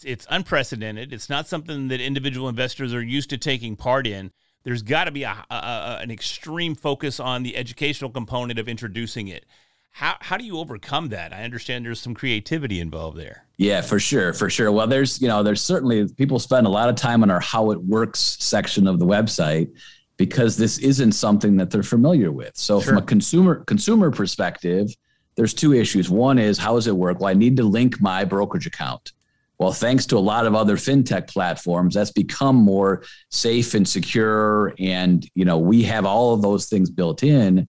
It's 0.05 0.27
unprecedented. 0.29 1.13
It's 1.13 1.31
not 1.31 1.47
something 1.47 1.89
that 1.89 2.01
individual 2.01 2.49
investors 2.49 2.93
are 2.93 3.03
used 3.03 3.31
to 3.31 3.39
taking 3.39 3.77
part 3.77 4.07
in. 4.07 4.33
There's 4.65 4.83
got 4.83 5.05
to 5.05 5.13
be 5.13 5.23
a, 5.23 5.45
a, 5.49 5.99
an 6.03 6.11
extreme 6.11 6.75
focus 6.75 7.21
on 7.21 7.45
the 7.45 7.57
educational 7.57 8.11
component 8.11 8.59
of 8.59 8.69
introducing 8.69 9.29
it. 9.29 9.47
How, 9.93 10.17
how 10.21 10.37
do 10.37 10.45
you 10.45 10.59
overcome 10.59 11.11
that? 11.11 11.33
I 11.33 11.45
understand 11.45 11.87
there's 11.87 12.01
some 12.01 12.15
creativity 12.15 12.81
involved 12.81 13.17
there. 13.17 13.47
Yeah, 13.57 13.81
for 13.81 13.99
sure, 14.01 14.33
for 14.35 14.51
sure. 14.51 14.73
Well, 14.73 14.89
there's 14.89 15.23
you 15.23 15.29
know 15.29 15.43
there's 15.43 15.63
certainly 15.63 16.09
people 16.09 16.39
spend 16.41 16.67
a 16.67 16.71
lot 16.71 16.89
of 16.89 16.97
time 16.97 17.23
on 17.23 17.31
our 17.31 17.41
how 17.41 17.71
it 17.71 17.81
works 17.81 18.37
section 18.41 18.89
of 18.89 18.99
the 18.99 19.07
website, 19.07 19.71
because 20.17 20.57
this 20.57 20.79
isn't 20.79 21.13
something 21.13 21.57
that 21.57 21.71
they're 21.71 21.83
familiar 21.83 22.33
with. 22.33 22.57
So 22.57 22.81
sure. 22.81 22.95
from 22.95 23.03
a 23.03 23.07
consumer 23.07 23.65
consumer 23.65 24.11
perspective, 24.11 24.95
there's 25.37 25.55
two 25.55 25.75
issues. 25.75 26.09
One 26.09 26.39
is 26.39 26.59
how 26.59 26.75
does 26.75 26.87
it 26.87 26.97
work? 26.97 27.21
Well, 27.21 27.29
I 27.29 27.35
need 27.35 27.57
to 27.59 27.65
link 27.65 28.01
my 28.01 28.25
brokerage 28.25 28.67
account. 28.67 29.13
Well, 29.59 29.73
thanks 29.73 30.05
to 30.07 30.19
a 30.19 30.21
lot 30.21 30.47
of 30.47 30.55
other 30.55 30.77
fintech 30.77 31.29
platforms, 31.29 31.95
that's 31.95 32.11
become 32.11 32.57
more 32.57 33.05
safe 33.31 33.75
and 33.75 33.89
secure. 33.89 34.75
And 34.79 35.27
you 35.35 35.45
know, 35.45 35.59
we 35.59 35.83
have 35.85 36.05
all 36.05 36.35
of 36.35 36.43
those 36.43 36.67
things 36.67 36.91
built 36.91 37.23
in, 37.23 37.67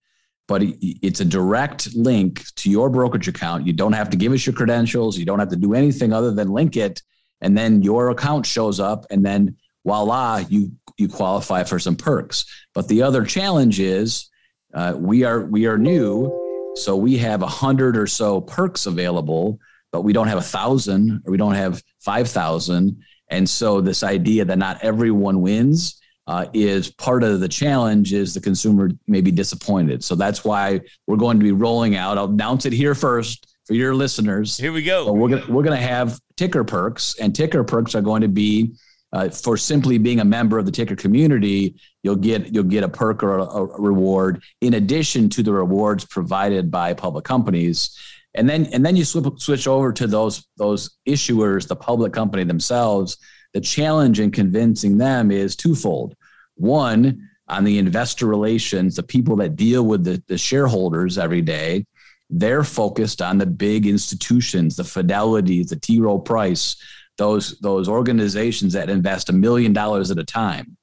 but 0.47 0.61
it's 0.81 1.19
a 1.19 1.25
direct 1.25 1.93
link 1.95 2.43
to 2.55 2.69
your 2.69 2.89
brokerage 2.89 3.27
account. 3.27 3.65
You 3.65 3.73
don't 3.73 3.93
have 3.93 4.09
to 4.11 4.17
give 4.17 4.33
us 4.33 4.45
your 4.45 4.53
credentials. 4.53 5.17
You 5.17 5.25
don't 5.25 5.39
have 5.39 5.49
to 5.49 5.55
do 5.55 5.73
anything 5.73 6.13
other 6.13 6.31
than 6.31 6.49
link 6.49 6.75
it, 6.77 7.01
and 7.41 7.57
then 7.57 7.81
your 7.81 8.09
account 8.09 8.45
shows 8.45 8.79
up, 8.79 9.05
and 9.09 9.25
then 9.25 9.55
voila, 9.87 10.43
you 10.49 10.71
you 10.97 11.07
qualify 11.07 11.63
for 11.63 11.79
some 11.79 11.95
perks. 11.95 12.45
But 12.73 12.87
the 12.87 13.01
other 13.01 13.23
challenge 13.23 13.79
is 13.79 14.29
uh, 14.73 14.93
we 14.97 15.23
are 15.23 15.45
we 15.45 15.65
are 15.65 15.77
new, 15.77 16.73
so 16.75 16.95
we 16.95 17.17
have 17.17 17.41
a 17.41 17.47
hundred 17.47 17.95
or 17.97 18.05
so 18.05 18.41
perks 18.41 18.85
available, 18.85 19.59
but 19.91 20.01
we 20.01 20.13
don't 20.13 20.27
have 20.27 20.37
a 20.37 20.41
thousand 20.57 21.21
or 21.25 21.31
we 21.31 21.37
don't 21.37 21.55
have 21.55 21.81
five 21.99 22.29
thousand. 22.29 23.01
And 23.29 23.49
so 23.49 23.81
this 23.81 24.03
idea 24.03 24.45
that 24.45 24.57
not 24.57 24.83
everyone 24.83 25.41
wins 25.41 26.01
uh, 26.27 26.45
is 26.53 26.91
part 26.91 27.23
of 27.23 27.39
the 27.39 27.47
challenge. 27.47 28.13
Is 28.13 28.33
the 28.33 28.41
consumer 28.41 28.91
may 29.07 29.21
be 29.21 29.31
disappointed? 29.31 30.03
So 30.03 30.15
that's 30.15 30.43
why 30.43 30.81
we're 31.07 31.17
going 31.17 31.39
to 31.39 31.43
be 31.43 31.53
rolling 31.53 31.95
out. 31.95 32.17
I'll 32.17 32.25
announce 32.25 32.65
it 32.65 32.73
here 32.73 32.95
first 32.95 33.55
for 33.65 33.73
your 33.73 33.95
listeners. 33.95 34.57
Here 34.57 34.73
we 34.73 34.83
go. 34.83 35.05
So 35.05 35.13
we're 35.13 35.29
gonna 35.29 35.45
we're 35.49 35.63
gonna 35.63 35.77
have 35.77 36.19
Tiicker 36.35 36.67
perks, 36.67 37.15
and 37.19 37.33
Tiicker 37.33 37.65
perks 37.65 37.95
are 37.95 38.01
going 38.01 38.21
to 38.21 38.27
be 38.27 38.75
uh, 39.13 39.29
for 39.29 39.55
simply 39.57 39.97
being 39.97 40.19
a 40.19 40.25
member 40.25 40.59
of 40.59 40.65
the 40.65 40.71
Tiicker 40.71 40.97
community, 40.97 41.75
you'll 42.03 42.15
get 42.15 42.53
you'll 42.53 42.63
get 42.63 42.83
a 42.83 42.89
perk 42.89 43.23
or 43.23 43.37
a, 43.37 43.43
a, 43.43 43.81
reward 43.81 44.43
in 44.61 44.73
addition 44.75 45.29
to 45.29 45.43
the 45.43 45.53
rewards 45.53 46.05
provided 46.05 46.69
by 46.69 46.93
public 46.93 47.23
companies. 47.23 47.97
And 48.35 48.49
then 48.49 48.65
and 48.67 48.85
then 48.85 48.95
you 48.95 49.05
switch 49.05 49.25
switch 49.37 49.67
over 49.67 49.93
to 49.93 50.07
those 50.07 50.45
those 50.57 50.97
issuers, 51.07 51.67
the 51.67 51.75
public 51.75 52.13
company 52.13 52.43
themselves. 52.43 53.17
The 53.53 53.61
challenge 53.61 54.19
in 54.19 54.31
convincing 54.31 54.97
them 54.97 55.31
is 55.31 55.55
twofold. 55.55 56.15
One, 56.55 57.29
on 57.47 57.63
the 57.63 57.77
investor 57.77 58.25
relations, 58.25 58.95
the 58.95 59.03
people 59.03 59.37
that 59.37 59.55
deal 59.55 59.83
with 59.83 60.03
the, 60.03 60.21
the 60.27 60.37
shareholders 60.37 61.17
every 61.17 61.41
day, 61.41 61.85
they're 62.29 62.63
focused 62.63 63.21
on 63.21 63.37
the 63.37 63.45
big 63.45 63.87
institutions, 63.87 64.75
the 64.75 64.83
Fidelities, 64.83 65.69
the 65.69 65.77
T. 65.77 66.01
Rowe 66.01 66.19
Price, 66.19 66.75
those 67.17 67.59
those 67.59 67.87
organizations 67.89 68.73
that 68.73 68.89
invest 68.89 69.29
a 69.29 69.33
million 69.33 69.73
dollars 69.73 70.11
at 70.11 70.19
a 70.19 70.23
time. 70.23 70.77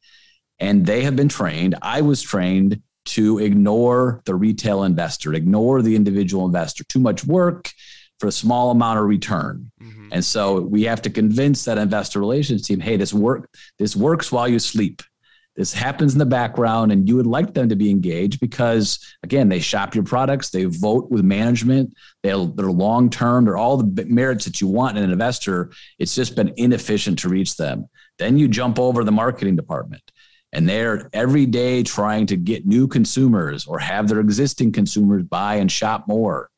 And 0.58 0.86
they 0.86 1.02
have 1.02 1.16
been 1.16 1.28
trained 1.28 1.74
i 1.82 2.00
was 2.00 2.22
trained 2.22 2.80
to 3.06 3.38
ignore 3.38 4.22
the 4.24 4.34
retail 4.34 4.84
investor 4.84 5.34
ignore 5.34 5.82
the 5.82 5.96
individual 5.96 6.46
investor. 6.46 6.84
Too 6.84 7.00
much 7.00 7.24
work 7.24 7.70
for 8.20 8.28
a 8.28 8.32
small 8.32 8.70
amount 8.70 8.98
of 8.98 9.04
return. 9.06 9.70
Mm-hmm. 9.82 10.08
and 10.12 10.24
so 10.24 10.60
we 10.60 10.84
have 10.84 11.02
to 11.02 11.10
convince 11.10 11.64
that 11.64 11.78
investor 11.78 12.20
relations 12.20 12.66
team 12.66 12.80
hey 12.80 12.96
this 12.96 13.12
work 13.12 13.50
this 13.78 13.96
works 13.96 14.30
while 14.30 14.48
you 14.48 14.58
sleep 14.58 15.02
this 15.56 15.72
happens 15.72 16.14
in 16.14 16.18
the 16.18 16.26
background 16.26 16.90
and 16.90 17.08
you 17.08 17.16
would 17.16 17.26
like 17.26 17.54
them 17.54 17.68
to 17.68 17.76
be 17.76 17.90
engaged 17.90 18.40
because 18.40 18.98
again 19.22 19.48
they 19.48 19.60
shop 19.60 19.94
your 19.94 20.04
products 20.04 20.50
they 20.50 20.64
vote 20.64 21.10
with 21.10 21.24
management 21.24 21.94
they're, 22.22 22.46
they're 22.46 22.70
long 22.70 23.08
term 23.08 23.44
they're 23.44 23.56
all 23.56 23.76
the 23.76 24.04
merits 24.06 24.44
that 24.44 24.60
you 24.60 24.68
want 24.68 24.98
in 24.98 25.04
an 25.04 25.10
investor. 25.10 25.70
It's 25.98 26.14
just 26.14 26.36
been 26.36 26.52
inefficient 26.56 27.18
to 27.20 27.28
reach 27.28 27.56
them. 27.56 27.88
Then 28.18 28.38
you 28.38 28.48
jump 28.48 28.78
over 28.78 29.04
the 29.04 29.12
marketing 29.12 29.56
department 29.56 30.02
and 30.52 30.68
they're 30.68 31.10
every 31.12 31.46
day 31.46 31.82
trying 31.82 32.26
to 32.26 32.36
get 32.36 32.66
new 32.66 32.86
consumers 32.86 33.66
or 33.66 33.78
have 33.78 34.08
their 34.08 34.20
existing 34.20 34.72
consumers 34.72 35.24
buy 35.24 35.56
and 35.56 35.70
shop 35.70 36.06
more. 36.06 36.50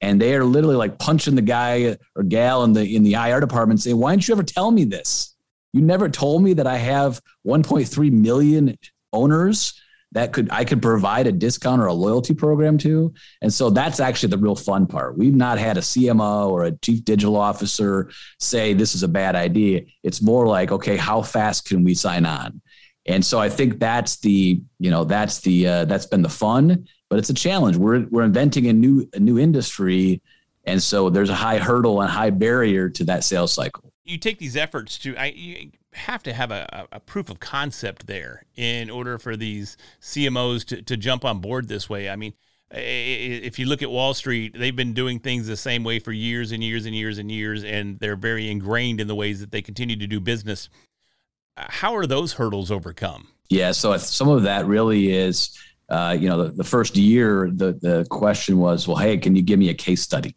And 0.00 0.20
they 0.20 0.34
are 0.34 0.44
literally 0.44 0.76
like 0.76 0.98
punching 0.98 1.34
the 1.34 1.42
guy 1.42 1.96
or 2.14 2.22
gal 2.22 2.64
in 2.64 2.72
the 2.72 2.96
in 2.96 3.02
the 3.02 3.14
IR 3.14 3.40
department 3.40 3.80
saying 3.80 3.96
why 3.98 4.12
didn't 4.12 4.28
you 4.28 4.34
ever 4.34 4.42
tell 4.42 4.70
me 4.70 4.84
this 4.84 5.35
you 5.76 5.82
never 5.82 6.08
told 6.08 6.42
me 6.42 6.54
that 6.54 6.66
I 6.66 6.78
have 6.78 7.20
1.3 7.46 8.10
million 8.12 8.78
owners 9.12 9.78
that 10.12 10.32
could 10.32 10.48
I 10.50 10.64
could 10.64 10.80
provide 10.80 11.26
a 11.26 11.32
discount 11.32 11.82
or 11.82 11.86
a 11.86 11.92
loyalty 11.92 12.32
program 12.32 12.78
to. 12.78 13.12
And 13.42 13.52
so 13.52 13.68
that's 13.68 14.00
actually 14.00 14.30
the 14.30 14.38
real 14.38 14.56
fun 14.56 14.86
part. 14.86 15.18
We've 15.18 15.34
not 15.34 15.58
had 15.58 15.76
a 15.76 15.82
CMO 15.82 16.48
or 16.48 16.64
a 16.64 16.72
chief 16.72 17.04
digital 17.04 17.36
officer 17.36 18.10
say 18.40 18.72
this 18.72 18.94
is 18.94 19.02
a 19.02 19.08
bad 19.08 19.36
idea. 19.36 19.82
It's 20.02 20.22
more 20.22 20.46
like, 20.46 20.72
okay, 20.72 20.96
how 20.96 21.20
fast 21.20 21.68
can 21.68 21.84
we 21.84 21.92
sign 21.94 22.24
on? 22.24 22.62
And 23.04 23.22
so 23.22 23.38
I 23.38 23.50
think 23.50 23.78
that's 23.78 24.16
the, 24.16 24.60
you 24.78 24.90
know, 24.90 25.04
that's 25.04 25.40
the 25.40 25.66
uh, 25.66 25.84
that's 25.84 26.06
been 26.06 26.22
the 26.22 26.30
fun, 26.30 26.88
but 27.10 27.18
it's 27.18 27.30
a 27.30 27.34
challenge. 27.34 27.76
We're 27.76 28.06
we're 28.10 28.24
inventing 28.24 28.68
a 28.68 28.72
new 28.72 29.06
a 29.12 29.20
new 29.20 29.38
industry, 29.38 30.22
and 30.64 30.82
so 30.82 31.10
there's 31.10 31.30
a 31.30 31.34
high 31.34 31.58
hurdle 31.58 32.00
and 32.00 32.10
high 32.10 32.30
barrier 32.30 32.88
to 32.88 33.04
that 33.04 33.22
sales 33.22 33.52
cycle. 33.52 33.85
You 34.06 34.18
take 34.18 34.38
these 34.38 34.56
efforts 34.56 34.98
to 34.98 35.16
I 35.16 35.26
you 35.26 35.72
have 35.92 36.22
to 36.24 36.32
have 36.32 36.50
a, 36.50 36.86
a 36.92 37.00
proof 37.00 37.30
of 37.30 37.40
concept 37.40 38.06
there 38.06 38.44
in 38.54 38.90
order 38.90 39.18
for 39.18 39.36
these 39.36 39.76
CMOs 40.00 40.64
to, 40.66 40.82
to 40.82 40.96
jump 40.96 41.24
on 41.24 41.40
board 41.40 41.68
this 41.68 41.88
way. 41.88 42.08
I 42.08 42.16
mean, 42.16 42.34
if 42.70 43.58
you 43.58 43.66
look 43.66 43.82
at 43.82 43.90
Wall 43.90 44.12
Street, 44.14 44.56
they've 44.58 44.74
been 44.74 44.92
doing 44.92 45.20
things 45.20 45.46
the 45.46 45.56
same 45.56 45.84
way 45.84 45.98
for 45.98 46.12
years 46.12 46.52
and 46.52 46.62
years 46.62 46.84
and 46.86 46.94
years 46.94 47.18
and 47.18 47.30
years, 47.30 47.64
and 47.64 47.98
they're 48.00 48.16
very 48.16 48.50
ingrained 48.50 49.00
in 49.00 49.06
the 49.06 49.14
ways 49.14 49.40
that 49.40 49.52
they 49.52 49.62
continue 49.62 49.96
to 49.96 50.06
do 50.06 50.20
business. 50.20 50.68
How 51.56 51.94
are 51.94 52.06
those 52.06 52.34
hurdles 52.34 52.70
overcome? 52.70 53.28
Yeah, 53.48 53.72
so 53.72 53.96
some 53.96 54.28
of 54.28 54.42
that 54.42 54.66
really 54.66 55.12
is, 55.12 55.56
uh, 55.88 56.16
you 56.18 56.28
know, 56.28 56.44
the, 56.44 56.52
the 56.52 56.64
first 56.64 56.96
year, 56.96 57.50
the 57.52 57.72
the 57.80 58.06
question 58.10 58.58
was, 58.58 58.88
well, 58.88 58.96
hey, 58.96 59.16
can 59.16 59.36
you 59.36 59.42
give 59.42 59.58
me 59.58 59.68
a 59.68 59.74
case 59.74 60.02
study? 60.02 60.34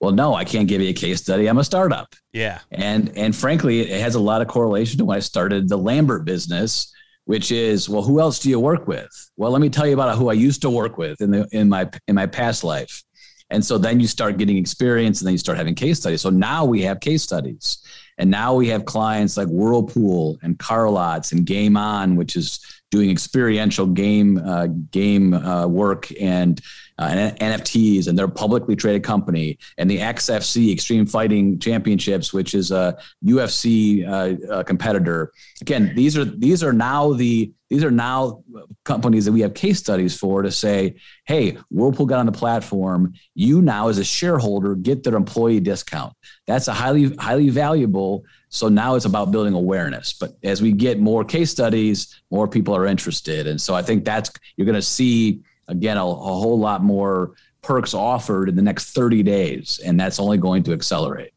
Well, 0.00 0.12
no, 0.12 0.34
I 0.34 0.44
can't 0.44 0.68
give 0.68 0.82
you 0.82 0.90
a 0.90 0.94
case 0.94 1.22
study. 1.22 1.46
I'm 1.48 1.58
a 1.58 1.64
startup. 1.64 2.14
Yeah, 2.32 2.60
and 2.70 3.16
and 3.16 3.34
frankly, 3.34 3.80
it 3.80 4.00
has 4.00 4.14
a 4.14 4.20
lot 4.20 4.42
of 4.42 4.48
correlation 4.48 4.98
to 4.98 5.04
when 5.04 5.16
I 5.16 5.20
started 5.20 5.68
the 5.68 5.78
Lambert 5.78 6.24
business 6.24 6.92
which 7.26 7.50
is, 7.50 7.88
well, 7.88 8.02
who 8.02 8.20
else 8.20 8.38
do 8.38 8.48
you 8.48 8.58
work 8.58 8.86
with? 8.86 9.10
Well, 9.36 9.50
let 9.50 9.60
me 9.60 9.68
tell 9.68 9.86
you 9.86 9.94
about 9.94 10.16
who 10.16 10.30
I 10.30 10.34
used 10.34 10.62
to 10.62 10.70
work 10.70 10.96
with 10.96 11.20
in 11.20 11.32
the 11.32 11.46
in 11.52 11.68
my 11.68 11.90
in 12.08 12.14
my 12.14 12.26
past 12.26 12.64
life. 12.64 13.02
And 13.50 13.64
so 13.64 13.78
then 13.78 14.00
you 14.00 14.08
start 14.08 14.38
getting 14.38 14.56
experience 14.56 15.20
and 15.20 15.26
then 15.26 15.34
you 15.34 15.38
start 15.38 15.58
having 15.58 15.74
case 15.74 16.00
studies. 16.00 16.20
So 16.20 16.30
now 16.30 16.64
we 16.64 16.82
have 16.82 16.98
case 16.98 17.22
studies. 17.22 17.78
And 18.18 18.30
now 18.30 18.54
we 18.54 18.68
have 18.68 18.84
clients 18.86 19.36
like 19.36 19.46
Whirlpool 19.48 20.38
and 20.42 20.58
CarLotz 20.58 21.32
and 21.32 21.44
Game 21.44 21.76
On, 21.76 22.16
which 22.16 22.34
is 22.34 22.60
doing 22.90 23.10
experiential 23.10 23.86
game 23.86 24.38
uh, 24.38 24.68
game 24.90 25.34
uh, 25.34 25.66
work 25.66 26.08
and 26.20 26.60
uh, 26.98 27.32
NFTs, 27.40 28.08
and 28.08 28.18
they're 28.18 28.26
a 28.26 28.30
publicly 28.30 28.74
traded 28.74 29.04
company, 29.04 29.58
and 29.78 29.90
the 29.90 29.98
XFC 29.98 30.72
Extreme 30.72 31.06
Fighting 31.06 31.58
Championships, 31.58 32.32
which 32.32 32.54
is 32.54 32.70
a 32.70 32.96
UFC 33.24 34.06
uh, 34.50 34.62
competitor. 34.62 35.32
Again, 35.60 35.92
these 35.94 36.16
are 36.16 36.24
these 36.24 36.62
are 36.62 36.72
now 36.72 37.12
the 37.12 37.52
these 37.68 37.82
are 37.82 37.90
now 37.90 38.44
companies 38.84 39.24
that 39.24 39.32
we 39.32 39.40
have 39.40 39.52
case 39.52 39.78
studies 39.78 40.16
for 40.16 40.42
to 40.42 40.52
say, 40.52 40.94
hey, 41.24 41.58
Whirlpool 41.70 42.06
got 42.06 42.20
on 42.20 42.26
the 42.26 42.32
platform. 42.32 43.14
You 43.34 43.60
now, 43.60 43.88
as 43.88 43.98
a 43.98 44.04
shareholder, 44.04 44.76
get 44.76 45.02
their 45.02 45.16
employee 45.16 45.60
discount. 45.60 46.14
That's 46.46 46.68
a 46.68 46.72
highly 46.72 47.14
highly 47.16 47.50
valuable. 47.50 48.24
So 48.48 48.68
now 48.68 48.94
it's 48.94 49.04
about 49.04 49.32
building 49.32 49.54
awareness. 49.54 50.12
But 50.12 50.36
as 50.44 50.62
we 50.62 50.72
get 50.72 51.00
more 51.00 51.24
case 51.24 51.50
studies, 51.50 52.22
more 52.30 52.46
people 52.46 52.74
are 52.74 52.86
interested, 52.86 53.46
and 53.46 53.60
so 53.60 53.74
I 53.74 53.82
think 53.82 54.04
that's 54.04 54.30
you're 54.56 54.66
going 54.66 54.76
to 54.76 54.82
see 54.82 55.42
again, 55.68 55.96
a, 55.96 56.04
a 56.04 56.14
whole 56.14 56.58
lot 56.58 56.82
more 56.82 57.32
perks 57.62 57.94
offered 57.94 58.48
in 58.48 58.56
the 58.56 58.62
next 58.62 58.92
30 58.92 59.22
days, 59.22 59.80
and 59.84 59.98
that's 59.98 60.20
only 60.20 60.38
going 60.38 60.62
to 60.64 60.72
accelerate. 60.72 61.32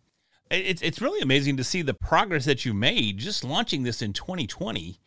It's, 0.52 0.82
it's 0.82 1.02
really 1.02 1.22
amazing 1.22 1.58
to 1.58 1.63
see 1.63 1.82
the 1.82 1.94
progress 1.94 2.46
that 2.46 2.65
you 2.65 2.74
made 2.74 3.18
just 3.18 3.44
launching 3.44 3.84
this 3.84 4.02
in 4.02 4.13
2020 4.13 5.00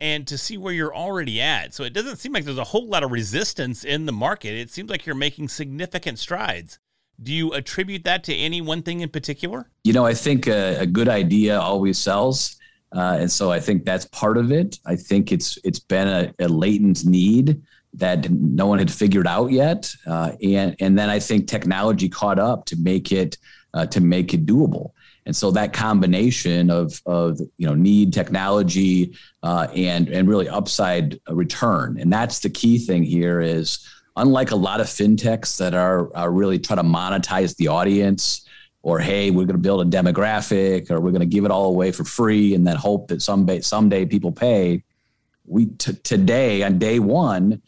and 0.00 0.26
to 0.26 0.36
see 0.36 0.58
where 0.58 0.72
you're 0.72 0.94
already 0.94 1.40
at. 1.40 1.72
So 1.72 1.84
it 1.84 1.92
doesn't 1.92 2.16
seem 2.16 2.32
like 2.32 2.44
there's 2.44 2.58
a 2.58 2.64
whole 2.64 2.88
lot 2.88 3.04
of 3.04 3.12
resistance 3.12 3.84
in 3.84 4.04
the 4.04 4.12
market. 4.12 4.54
It 4.54 4.70
seems 4.70 4.90
like 4.90 5.06
you're 5.06 5.14
making 5.14 5.48
significant 5.48 6.18
strides. 6.18 6.78
Do 7.22 7.32
you 7.32 7.52
attribute 7.52 8.04
that 8.04 8.24
to 8.24 8.34
any 8.34 8.60
one 8.60 8.82
thing 8.82 9.00
in 9.00 9.08
particular? 9.08 9.70
You 9.84 9.92
know, 9.92 10.04
I 10.04 10.12
think 10.12 10.48
a, 10.48 10.80
a 10.80 10.86
good 10.86 11.08
idea 11.08 11.58
always 11.58 11.98
sells. 11.98 12.56
Uh, 12.94 13.18
and 13.20 13.30
so 13.30 13.52
I 13.52 13.60
think 13.60 13.84
that's 13.84 14.06
part 14.06 14.36
of 14.36 14.52
it. 14.52 14.78
I 14.84 14.96
think 14.96 15.32
it's 15.32 15.58
it's 15.64 15.78
been 15.78 16.08
a, 16.08 16.34
a 16.40 16.48
latent 16.48 17.04
need 17.06 17.62
that 17.94 18.30
no 18.30 18.66
one 18.66 18.78
had 18.78 18.90
figured 18.90 19.26
out 19.26 19.50
yet, 19.50 19.94
uh, 20.06 20.32
and 20.42 20.76
and 20.80 20.98
then 20.98 21.10
I 21.10 21.18
think 21.18 21.46
technology 21.46 22.08
caught 22.08 22.38
up 22.38 22.64
to 22.66 22.76
make 22.76 23.12
it 23.12 23.36
uh, 23.74 23.86
to 23.86 24.00
make 24.00 24.34
it 24.34 24.46
doable. 24.46 24.92
And 25.24 25.36
so 25.36 25.50
that 25.52 25.72
combination 25.72 26.70
of 26.70 27.00
of 27.06 27.38
you 27.58 27.66
know 27.66 27.74
need 27.74 28.12
technology 28.12 29.16
uh, 29.42 29.68
and 29.74 30.08
and 30.08 30.28
really 30.28 30.48
upside 30.48 31.20
return, 31.28 31.98
and 32.00 32.12
that's 32.12 32.40
the 32.40 32.50
key 32.50 32.78
thing 32.78 33.02
here 33.02 33.40
is 33.40 33.86
unlike 34.16 34.50
a 34.50 34.56
lot 34.56 34.80
of 34.80 34.86
fintechs 34.86 35.56
that 35.58 35.74
are, 35.74 36.14
are 36.14 36.30
really 36.30 36.58
trying 36.58 36.78
to 36.78 36.82
monetize 36.82 37.56
the 37.56 37.68
audience 37.68 38.46
or 38.82 38.98
hey 38.98 39.30
we're 39.30 39.46
going 39.46 39.56
to 39.56 39.58
build 39.58 39.80
a 39.80 39.96
demographic 39.96 40.90
or 40.90 41.00
we're 41.00 41.10
going 41.10 41.20
to 41.20 41.26
give 41.26 41.44
it 41.44 41.50
all 41.50 41.66
away 41.66 41.90
for 41.92 42.04
free 42.04 42.54
and 42.54 42.66
then 42.66 42.76
hope 42.76 43.08
that 43.08 43.22
someday 43.22 43.60
someday 43.60 44.04
people 44.04 44.30
pay 44.30 44.82
we 45.46 45.66
t- 45.66 45.94
today 46.02 46.62
on 46.62 46.78
day 46.78 46.98
one 46.98 47.60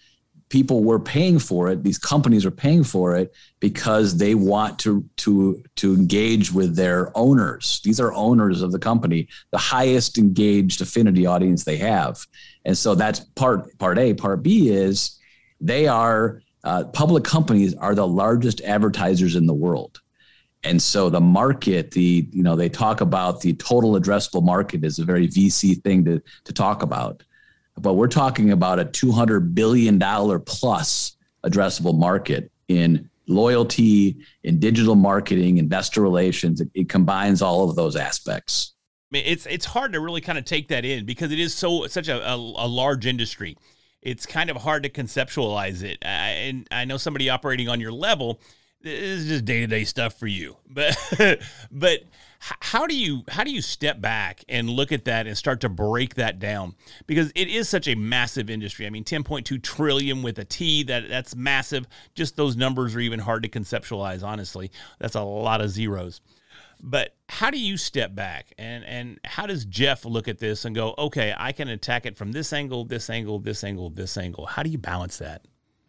people 0.55 0.85
were 0.85 1.01
paying 1.01 1.37
for 1.37 1.69
it 1.69 1.83
these 1.83 1.99
companies 1.99 2.47
are 2.47 2.59
paying 2.67 2.85
for 2.85 3.17
it 3.17 3.35
because 3.59 4.19
they 4.19 4.37
want 4.37 4.79
to 4.79 5.05
to 5.17 5.61
to 5.75 5.95
engage 5.95 6.53
with 6.53 6.77
their 6.77 7.11
owners. 7.17 7.81
These 7.83 7.99
are 7.99 8.13
owners 8.13 8.63
of 8.63 8.71
the 8.71 8.79
company 8.79 9.27
the 9.51 9.59
highest 9.59 10.17
engaged 10.17 10.81
affinity 10.81 11.27
audience 11.27 11.65
they 11.65 11.79
have. 11.79 12.25
And 12.65 12.79
so 12.79 12.95
that's 12.95 13.19
part 13.35 13.77
part 13.79 13.99
a. 13.99 14.15
Part 14.15 14.45
b 14.45 14.69
is 14.69 15.19
they 15.61 15.89
are 15.89 16.41
uh, 16.63 16.85
public 16.85 17.25
companies 17.25 17.75
are 17.75 17.97
the 17.97 18.07
largest 18.07 18.61
advertisers 18.61 19.35
in 19.35 19.47
the 19.47 19.61
world. 19.65 20.01
And 20.63 20.81
so 20.81 21.11
the 21.11 21.21
market 21.21 21.91
the 21.91 22.29
you 22.31 22.45
know 22.45 22.55
they 22.55 22.69
talk 22.69 23.01
about 23.01 23.41
the 23.41 23.55
total 23.55 23.95
addressable 23.99 24.45
market 24.45 24.85
is 24.85 25.01
a 25.01 25.05
very 25.05 25.27
vc 25.27 25.83
thing 25.83 26.05
to 26.05 26.23
to 26.45 26.53
talk 26.53 26.85
about 26.85 27.25
but 27.79 27.95
we're 27.95 28.09
talking 28.09 28.53
about 28.53 28.79
a 28.79 28.85
$200 28.85 29.55
billion 29.55 29.99
plus 30.45 31.17
addressable 31.45 31.99
market 31.99 32.51
in 32.69 33.09
loyalty, 33.27 34.17
in 34.43 34.59
digital 34.61 34.95
marketing, 34.95 35.59
investor 35.59 36.01
relations. 36.01 36.61
It, 36.61 36.71
it 36.75 36.89
combines 36.89 37.43
all 37.43 37.69
of 37.69 37.77
those 37.77 37.97
aspects. 37.97 38.75
I 39.13 39.19
mean, 39.19 39.25
it's 39.27 39.47
it's 39.47 39.67
hard 39.67 39.93
to 39.93 40.01
really 40.01 40.21
kind 40.21 40.39
of 40.39 40.45
take 40.45 40.69
that 40.69 40.85
in 40.85 41.05
because 41.05 41.31
it 41.31 41.39
is 41.39 41.55
so 41.55 41.87
such 41.87 42.09
a, 42.09 42.29
a, 42.29 42.35
a 42.35 42.67
large 42.67 43.07
industry. 43.07 43.57
It's 44.03 44.27
kind 44.27 44.51
of 44.51 44.59
hard 44.59 44.83
to 44.83 44.91
conceptualize 44.91 45.83
it. 45.83 45.99
I, 46.05 46.31
and 46.31 46.69
I 46.71 46.85
know 46.85 46.99
somebody 46.99 47.31
operating 47.31 47.69
on 47.69 47.81
your 47.81 47.93
level, 47.93 48.41
this 48.85 49.23
is 49.23 49.29
just 49.29 49.45
day 49.47 49.61
to 49.61 49.67
day 49.67 49.85
stuff 49.85 50.19
for 50.19 50.27
you. 50.27 50.57
But 50.69 50.97
but 51.71 52.01
how 52.39 52.87
do 52.87 52.95
you 52.95 53.23
how 53.29 53.43
do 53.43 53.51
you 53.51 53.63
step 53.63 54.01
back 54.01 54.45
and 54.49 54.69
look 54.69 54.93
at 54.93 55.07
that 55.07 55.27
and 55.27 55.37
start 55.37 55.63
to 55.63 55.71
break 55.71 56.17
that 56.17 56.39
down? 56.39 56.75
Because 57.07 57.33
it 57.35 57.49
is 57.49 57.69
such 57.69 57.89
a 57.89 57.95
massive 57.95 58.51
industry. 58.51 58.87
I 58.87 58.91
mean 58.91 59.05
10.2 59.05 59.63
trillion 59.63 60.23
with 60.23 60.39
a 60.39 60.45
t 60.45 60.83
that 60.85 61.09
that's 61.09 61.35
massive. 61.35 61.87
Just 62.15 62.37
those 62.37 62.57
numbers 62.57 62.95
are 62.95 63.01
even 63.01 63.21
hard 63.21 63.43
to 63.45 63.49
conceptualize 63.49 64.23
honestly. 64.23 64.71
That's 64.99 65.15
a 65.15 65.23
lot 65.23 65.63
of 65.63 65.71
zeros. 65.71 66.21
But 66.83 67.17
how 67.31 67.51
do 67.51 67.59
you 67.59 67.79
step 67.79 68.15
back? 68.15 68.53
And 68.59 68.85
and 68.85 69.19
how 69.25 69.47
does 69.47 69.65
jeff 69.65 70.05
look 70.05 70.29
at 70.29 70.39
this 70.39 70.67
and 70.67 70.75
go 70.75 70.95
okay 70.99 71.35
i 71.39 71.53
can 71.53 71.69
attack 71.69 72.05
it 72.05 72.19
from 72.19 72.33
this 72.33 72.53
angle 72.53 72.85
this 72.85 73.09
angle 73.09 73.39
this 73.39 73.65
angle 73.65 73.89
this 73.89 74.19
angle. 74.19 74.45
How 74.45 74.63
do 74.63 74.69
you 74.69 74.79
balance 74.79 75.17
that 75.19 75.47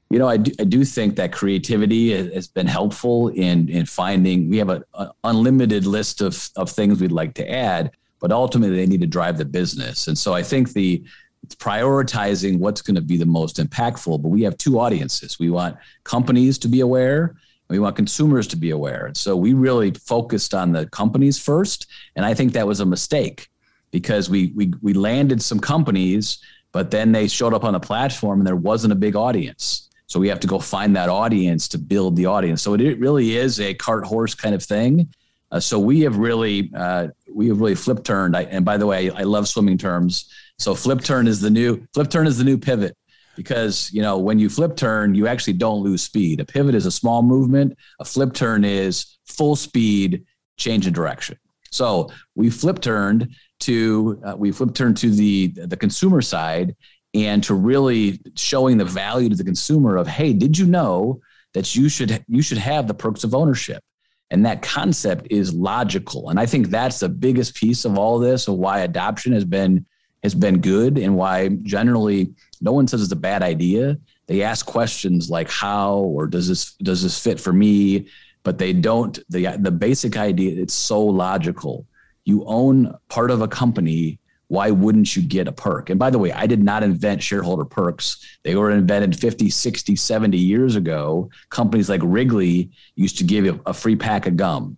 you 0.10 0.20
know, 0.20 0.28
I 0.28 0.38
do, 0.38 0.52
I 0.60 0.64
do 0.64 0.86
think 0.86 1.16
that 1.16 1.32
creativity 1.32 2.12
has 2.34 2.48
been 2.48 2.68
helpful 2.68 3.30
in 3.30 3.70
in 3.70 3.86
finding. 3.86 4.50
We 4.50 4.58
have 4.58 4.70
an 4.70 4.84
unlimited 5.24 5.86
list 5.86 6.22
of 6.22 6.50
of 6.56 6.70
things 6.70 7.02
we'd 7.02 7.12
like 7.12 7.34
to 7.36 7.52
add, 7.52 7.92
but 8.20 8.32
ultimately 8.32 8.78
they 8.78 8.86
need 8.86 9.02
to 9.02 9.08
drive 9.08 9.38
the 9.38 9.46
business. 9.46 10.08
And 10.08 10.18
so 10.18 10.34
I 10.34 10.44
think 10.44 10.74
the 10.74 11.04
it's 11.44 11.56
prioritizing 11.56 12.58
what's 12.58 12.82
going 12.82 12.96
to 12.96 13.02
be 13.02 13.18
the 13.18 13.26
most 13.26 13.58
impactful. 13.58 14.22
But 14.22 14.30
we 14.30 14.42
have 14.44 14.58
two 14.58 14.80
audiences. 14.80 15.38
We 15.38 15.52
want 15.52 15.78
companies 16.04 16.58
to 16.60 16.68
be 16.68 16.80
aware. 16.80 17.36
We 17.68 17.80
want 17.80 17.96
consumers 17.96 18.48
to 18.48 18.58
be 18.58 18.72
aware. 18.72 19.08
And 19.08 19.18
so 19.18 19.36
we 19.36 19.54
really 19.54 19.92
focused 19.92 20.54
on 20.54 20.72
the 20.72 20.88
companies 20.88 21.38
first. 21.40 21.88
And 22.16 22.26
I 22.26 22.34
think 22.34 22.54
that 22.54 22.68
was 22.68 22.80
a 22.80 22.86
mistake 22.86 23.50
because 23.92 24.30
we 24.30 24.52
we 24.56 24.74
we 24.82 24.94
landed 24.94 25.42
some 25.42 25.60
companies, 25.60 26.40
but 26.72 26.92
then 26.92 27.12
they 27.12 27.28
showed 27.28 27.54
up 27.54 27.64
on 27.64 27.74
the 27.74 27.80
platform 27.80 28.40
and 28.40 28.48
there 28.48 28.56
wasn't 28.56 28.94
a 28.94 28.96
big 28.96 29.16
audience. 29.16 29.90
So 30.08 30.20
we 30.20 30.28
have 30.30 30.40
to 30.42 30.48
go 30.48 30.60
find 30.60 30.96
that 30.96 31.10
audience 31.10 31.68
to 31.70 31.78
build 31.78 32.16
the 32.16 32.28
audience. 32.28 32.62
So 32.62 32.74
it 32.76 33.00
really 33.00 33.38
is 33.38 33.60
a 33.60 33.74
cart 33.74 34.06
horse 34.06 34.36
kind 34.36 34.54
of 34.54 34.64
thing. 34.64 35.10
Uh, 35.52 35.60
so 35.60 35.80
we 35.80 36.02
have 36.02 36.18
really 36.18 36.72
uh, 36.76 37.08
we 37.34 37.48
have 37.48 37.60
really 37.60 37.76
flip 37.76 38.04
turned. 38.04 38.36
and 38.36 38.66
by 38.66 38.78
the 38.78 38.86
way, 38.86 39.10
I 39.12 39.24
love 39.24 39.48
swimming 39.48 39.78
terms. 39.78 40.32
So 40.58 40.76
flip 40.76 41.02
turn 41.02 41.28
is 41.28 41.42
the 41.42 41.50
new 41.50 41.86
flip 41.94 42.10
turn 42.10 42.28
is 42.28 42.38
the 42.38 42.44
new 42.44 42.58
pivot 42.58 42.96
because 43.36 43.92
you 43.94 44.02
know 44.02 44.18
when 44.18 44.40
you 44.40 44.50
flip 44.50 44.76
turn, 44.76 45.16
you 45.16 45.28
actually 45.28 45.54
don't 45.54 45.82
lose 45.82 46.04
speed. 46.04 46.40
A 46.40 46.46
pivot 46.46 46.76
is 46.76 46.86
a 46.86 46.92
small 46.92 47.22
movement. 47.22 47.78
A 48.00 48.06
flip 48.06 48.34
turn 48.34 48.64
is 48.64 49.18
full 49.26 49.56
speed 49.56 50.26
change 50.58 50.88
in 50.88 50.94
direction. 50.94 51.38
So 51.72 52.10
we 52.36 52.50
flip 52.50 52.82
turned 52.82 53.36
to 53.62 54.22
uh, 54.26 54.36
we 54.38 54.52
flip 54.52 54.74
turned 54.74 54.98
to 54.98 55.10
the 55.10 55.48
the 55.56 55.78
consumer 55.78 56.22
side 56.22 56.76
and 57.16 57.44
to 57.44 57.54
really 57.54 58.20
showing 58.36 58.78
the 58.78 58.86
value 58.86 59.30
to 59.30 59.36
the 59.36 59.44
consumer 59.44 59.98
of 59.98 60.08
hey 60.08 60.34
did 60.34 60.58
you 60.58 60.66
know 60.66 61.20
that 61.54 61.76
you 61.76 61.90
should 61.90 62.24
you 62.28 62.42
should 62.42 62.58
have 62.58 62.88
the 62.88 62.94
perks 62.94 63.24
of 63.24 63.34
ownership 63.34 63.84
and 64.32 64.46
that 64.46 64.62
concept 64.62 65.28
is 65.32 65.54
logical 65.54 66.30
and 66.30 66.40
i 66.40 66.46
think 66.46 66.68
that's 66.68 67.00
the 67.00 67.10
biggest 67.10 67.56
piece 67.56 67.86
of 67.86 67.98
all 67.98 68.20
this 68.20 68.48
of 68.48 68.56
why 68.56 68.80
adoption 68.80 69.34
has 69.34 69.46
been 69.46 69.86
has 70.26 70.36
been 70.36 70.60
good 70.60 70.98
and 70.98 71.16
why 71.16 71.50
generally 71.62 72.34
no 72.60 72.74
one 72.74 72.88
says 72.88 73.04
it's 73.04 73.12
a 73.12 73.16
bad 73.16 73.44
idea. 73.44 73.98
They 74.26 74.42
ask 74.42 74.66
questions 74.66 75.30
like 75.30 75.50
how 75.50 75.98
or 75.98 76.26
does 76.28 76.48
this 76.48 76.74
does 76.74 77.04
this 77.04 77.22
fit 77.22 77.40
for 77.40 77.54
me? 77.54 78.08
But 78.44 78.58
they 78.58 78.74
don't 78.74 79.18
the 79.30 79.56
the 79.58 79.72
basic 79.72 80.18
idea, 80.18 80.60
it's 80.60 80.74
so 80.74 81.02
logical. 81.02 81.86
You 82.26 82.44
own 82.46 82.96
part 83.08 83.30
of 83.30 83.42
a 83.42 83.48
company 83.48 84.20
why 84.48 84.70
wouldn't 84.72 85.16
you 85.16 85.22
get 85.24 85.48
a 85.48 85.52
perk? 85.52 85.90
And 85.90 86.00
by 86.00 86.10
the 86.10 86.20
way, 86.20 86.32
I 86.32 86.46
did 86.46 86.64
not 86.64 86.84
invent 86.84 87.24
shareholder 87.24 87.66
perks. 87.66 88.38
They 88.44 88.56
were 88.56 88.72
invented 88.72 89.20
50, 89.20 89.50
60, 89.50 89.96
70 89.96 90.38
years 90.38 90.76
ago. 90.76 91.30
Companies 91.50 91.90
like 91.90 92.02
Wrigley 92.04 92.70
used 92.96 93.18
to 93.18 93.24
give 93.24 93.46
you 93.46 93.62
a 93.66 93.74
free 93.74 93.96
pack 93.96 94.28
of 94.28 94.38
gum. 94.38 94.78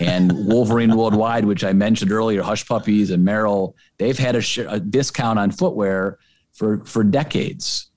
and 0.00 0.32
Wolverine 0.46 0.96
Worldwide, 0.96 1.44
which 1.44 1.64
I 1.64 1.72
mentioned 1.72 2.12
earlier, 2.12 2.42
Hush 2.42 2.66
Puppies 2.66 3.10
and 3.10 3.26
Merrell, 3.26 3.74
they've 3.98 4.18
had 4.18 4.36
a, 4.36 4.40
sh- 4.40 4.58
a 4.58 4.80
discount 4.80 5.38
on 5.38 5.50
footwear 5.50 6.18
for, 6.52 6.84
for 6.86 7.04
decades. 7.04 7.90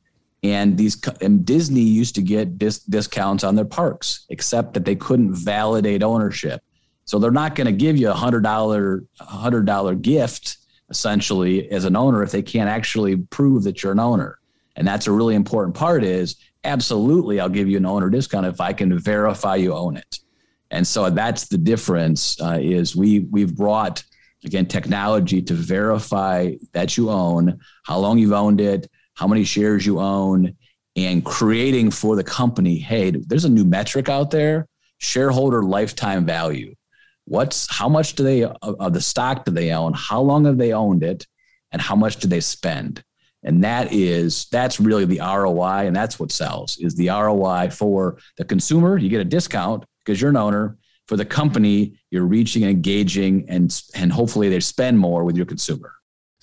And 0.43 0.78
these 0.78 1.02
and 1.22 1.43
Disney 1.46 1.82
used 1.82 2.15
to 2.15 2.22
get 2.22 2.60
dis- 2.60 2.80
discounts 2.80 3.43
on 3.43 3.56
their 3.56 3.65
parks, 3.65 4.26
except 4.30 4.74
that 4.76 4.86
they 4.86 4.96
couldn't 4.96 5.34
validate 5.34 6.04
ownership. 6.04 6.62
So 7.06 7.17
they're 7.17 7.32
not 7.32 7.56
going 7.56 7.65
to 7.65 7.74
give 7.74 7.98
you 7.98 8.10
a 8.10 8.13
hundred 8.13 8.43
dollar 8.43 9.04
hundred 9.20 9.65
dollar 9.65 9.96
gift 9.96 10.58
essentially 10.89 11.69
as 11.71 11.86
an 11.86 11.95
owner 11.95 12.23
if 12.23 12.32
they 12.32 12.41
can't 12.41 12.69
actually 12.69 13.17
prove 13.17 13.63
that 13.63 13.84
you're 13.84 13.91
an 13.91 14.00
owner. 14.00 14.39
And 14.76 14.88
that's 14.88 15.08
a 15.08 15.12
really 15.12 15.36
important 15.36 15.76
part 15.76 16.04
is 16.04 16.36
absolutely 16.63 17.39
I'll 17.39 17.50
give 17.50 17.67
you 17.67 17.78
an 17.78 17.86
owner 17.86 18.10
discount 18.10 18.45
if 18.45 18.62
I 18.62 18.73
can 18.73 18.97
verify 18.97 19.56
you 19.56 19.73
own 19.73 19.97
it. 19.97 20.19
And 20.69 20.86
so 20.86 21.10
that's 21.10 21.47
the 21.47 21.58
difference 21.58 22.39
uh, 22.41 22.60
is 22.62 22.95
we 22.95 23.21
we've 23.32 23.56
brought 23.56 24.04
again 24.45 24.65
technology 24.65 25.41
to 25.41 25.54
verify 25.54 26.54
that 26.73 26.97
you 26.97 27.10
own, 27.10 27.60
how 27.84 27.97
long 27.97 28.17
you've 28.17 28.34
owned 28.34 28.62
it, 28.62 28.89
how 29.13 29.28
many 29.28 29.43
shares 29.43 29.86
you 29.86 30.00
own, 30.00 30.56
and 30.95 31.23
creating 31.23 31.91
for 31.91 32.15
the 32.15 32.23
company, 32.23 32.78
hey, 32.78 33.12
there's 33.12 33.45
a 33.45 33.50
new 33.50 33.63
metric 33.63 34.10
out 34.10 34.30
there, 34.32 34.67
shareholder 34.97 35.63
lifetime 35.63 36.26
value 36.26 36.73
what's 37.28 37.68
how 37.74 37.90
much 37.90 38.16
do 38.16 38.24
they 38.24 38.44
of 38.44 38.94
the 38.94 39.02
stock 39.02 39.46
do 39.46 39.52
they 39.52 39.72
own? 39.72 39.94
How 39.94 40.22
long 40.22 40.46
have 40.46 40.58
they 40.58 40.74
owned 40.74 41.04
it? 41.04 41.28
And 41.72 41.82
how 41.82 41.96
much 41.96 42.18
do 42.18 42.28
they 42.28 42.40
spend? 42.40 43.04
And 43.44 43.63
that 43.63 43.94
is 43.94 44.48
that's 44.52 44.80
really 44.80 45.06
the 45.06 45.20
roi 45.20 45.86
and 45.86 45.96
that's 45.96 46.20
what 46.20 46.32
sells 46.32 46.78
is 46.78 46.96
the 46.96 47.10
roi 47.10 47.70
for 47.70 48.18
the 48.38 48.46
consumer. 48.46 48.98
You 48.98 49.10
get 49.10 49.22
a 49.22 49.26
discount 49.26 49.86
because 50.04 50.20
you're 50.20 50.32
an 50.32 50.38
owner. 50.38 50.78
For 51.08 51.16
the 51.16 51.24
company 51.24 51.98
you're 52.12 52.26
reaching 52.26 52.63
and 52.63 52.72
engaging 52.72 53.50
and 53.50 53.82
and 53.96 54.12
hopefully 54.12 54.50
they 54.50 54.60
spend 54.60 55.00
more 55.00 55.24
with 55.24 55.38
your 55.38 55.46
consumer 55.46 55.94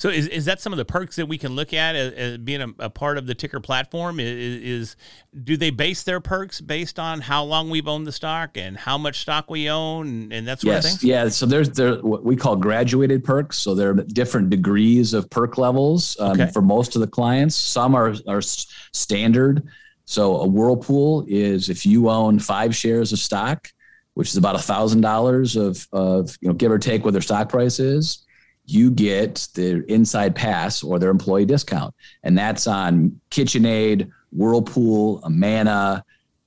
so 0.04 0.10
is, 0.10 0.26
is 0.26 0.44
that 0.44 0.60
some 0.60 0.70
of 0.70 0.76
the 0.76 0.84
perks 0.84 1.16
that 1.16 1.24
we 1.24 1.38
can 1.38 1.52
look 1.52 1.72
at 1.72 1.96
as, 1.96 2.12
as 2.12 2.36
being 2.36 2.60
a, 2.60 2.68
a, 2.78 2.90
part 2.90 3.16
of 3.16 3.26
the 3.26 3.34
Tiicker 3.34 3.62
platform? 3.62 4.20
Is, 4.20 4.26
is, 4.28 4.96
do 5.44 5.56
they 5.56 5.70
base 5.70 6.02
their 6.02 6.20
perks 6.20 6.60
based 6.60 6.98
on 6.98 7.22
how 7.22 7.42
long 7.42 7.70
we've 7.70 7.88
owned 7.88 8.06
the 8.06 8.12
stock 8.12 8.58
and 8.58 8.76
how 8.76 8.98
much 8.98 9.20
stock 9.20 9.48
we 9.48 9.70
own 9.70 10.06
and, 10.06 10.32
and 10.34 10.46
that 10.46 10.60
sort 10.60 10.74
yes, 10.74 10.92
of 10.92 11.00
thing? 11.00 11.08
Yeah. 11.08 11.28
So 11.30 11.46
there's 11.46 11.70
there 11.70 11.94
what 12.02 12.22
we 12.22 12.36
call 12.36 12.54
graduated 12.54 13.24
perks. 13.24 13.56
So 13.56 13.74
there 13.74 13.92
are 13.92 13.94
different 13.94 14.50
degrees 14.50 15.14
of 15.14 15.30
perk 15.30 15.56
levels 15.56 16.18
um, 16.20 16.32
okay. 16.32 16.50
for 16.52 16.60
most 16.60 16.96
of 16.96 17.00
the 17.00 17.08
clients. 17.08 17.56
Some 17.56 17.94
are 17.94 18.14
are 18.28 18.42
standard. 18.42 19.66
So 20.04 20.36
a 20.36 20.46
Whirlpool 20.46 21.24
is 21.26 21.70
if 21.70 21.86
you 21.86 22.10
own 22.10 22.40
five 22.40 22.76
shares 22.76 23.14
of 23.14 23.20
stock, 23.20 23.72
which 24.12 24.28
is 24.28 24.36
about 24.36 24.54
a 24.54 24.58
thousand 24.60 25.00
dollars 25.00 25.56
of 25.56 25.88
of 25.94 26.36
you 26.42 26.48
know 26.48 26.54
give 26.54 26.70
or 26.70 26.78
take 26.78 27.06
what 27.06 27.12
their 27.12 27.22
stock 27.22 27.48
price 27.48 27.78
is 27.78 28.23
you 28.66 28.90
get 28.90 29.48
the 29.54 29.84
inside 29.92 30.34
pass 30.34 30.82
or 30.82 30.98
their 30.98 31.10
employee 31.10 31.44
discount. 31.44 31.94
And 32.22 32.36
that's 32.36 32.66
on 32.66 33.20
KitchenAid, 33.30 34.10
Whirlpool, 34.32 35.20
Amana. 35.24 36.04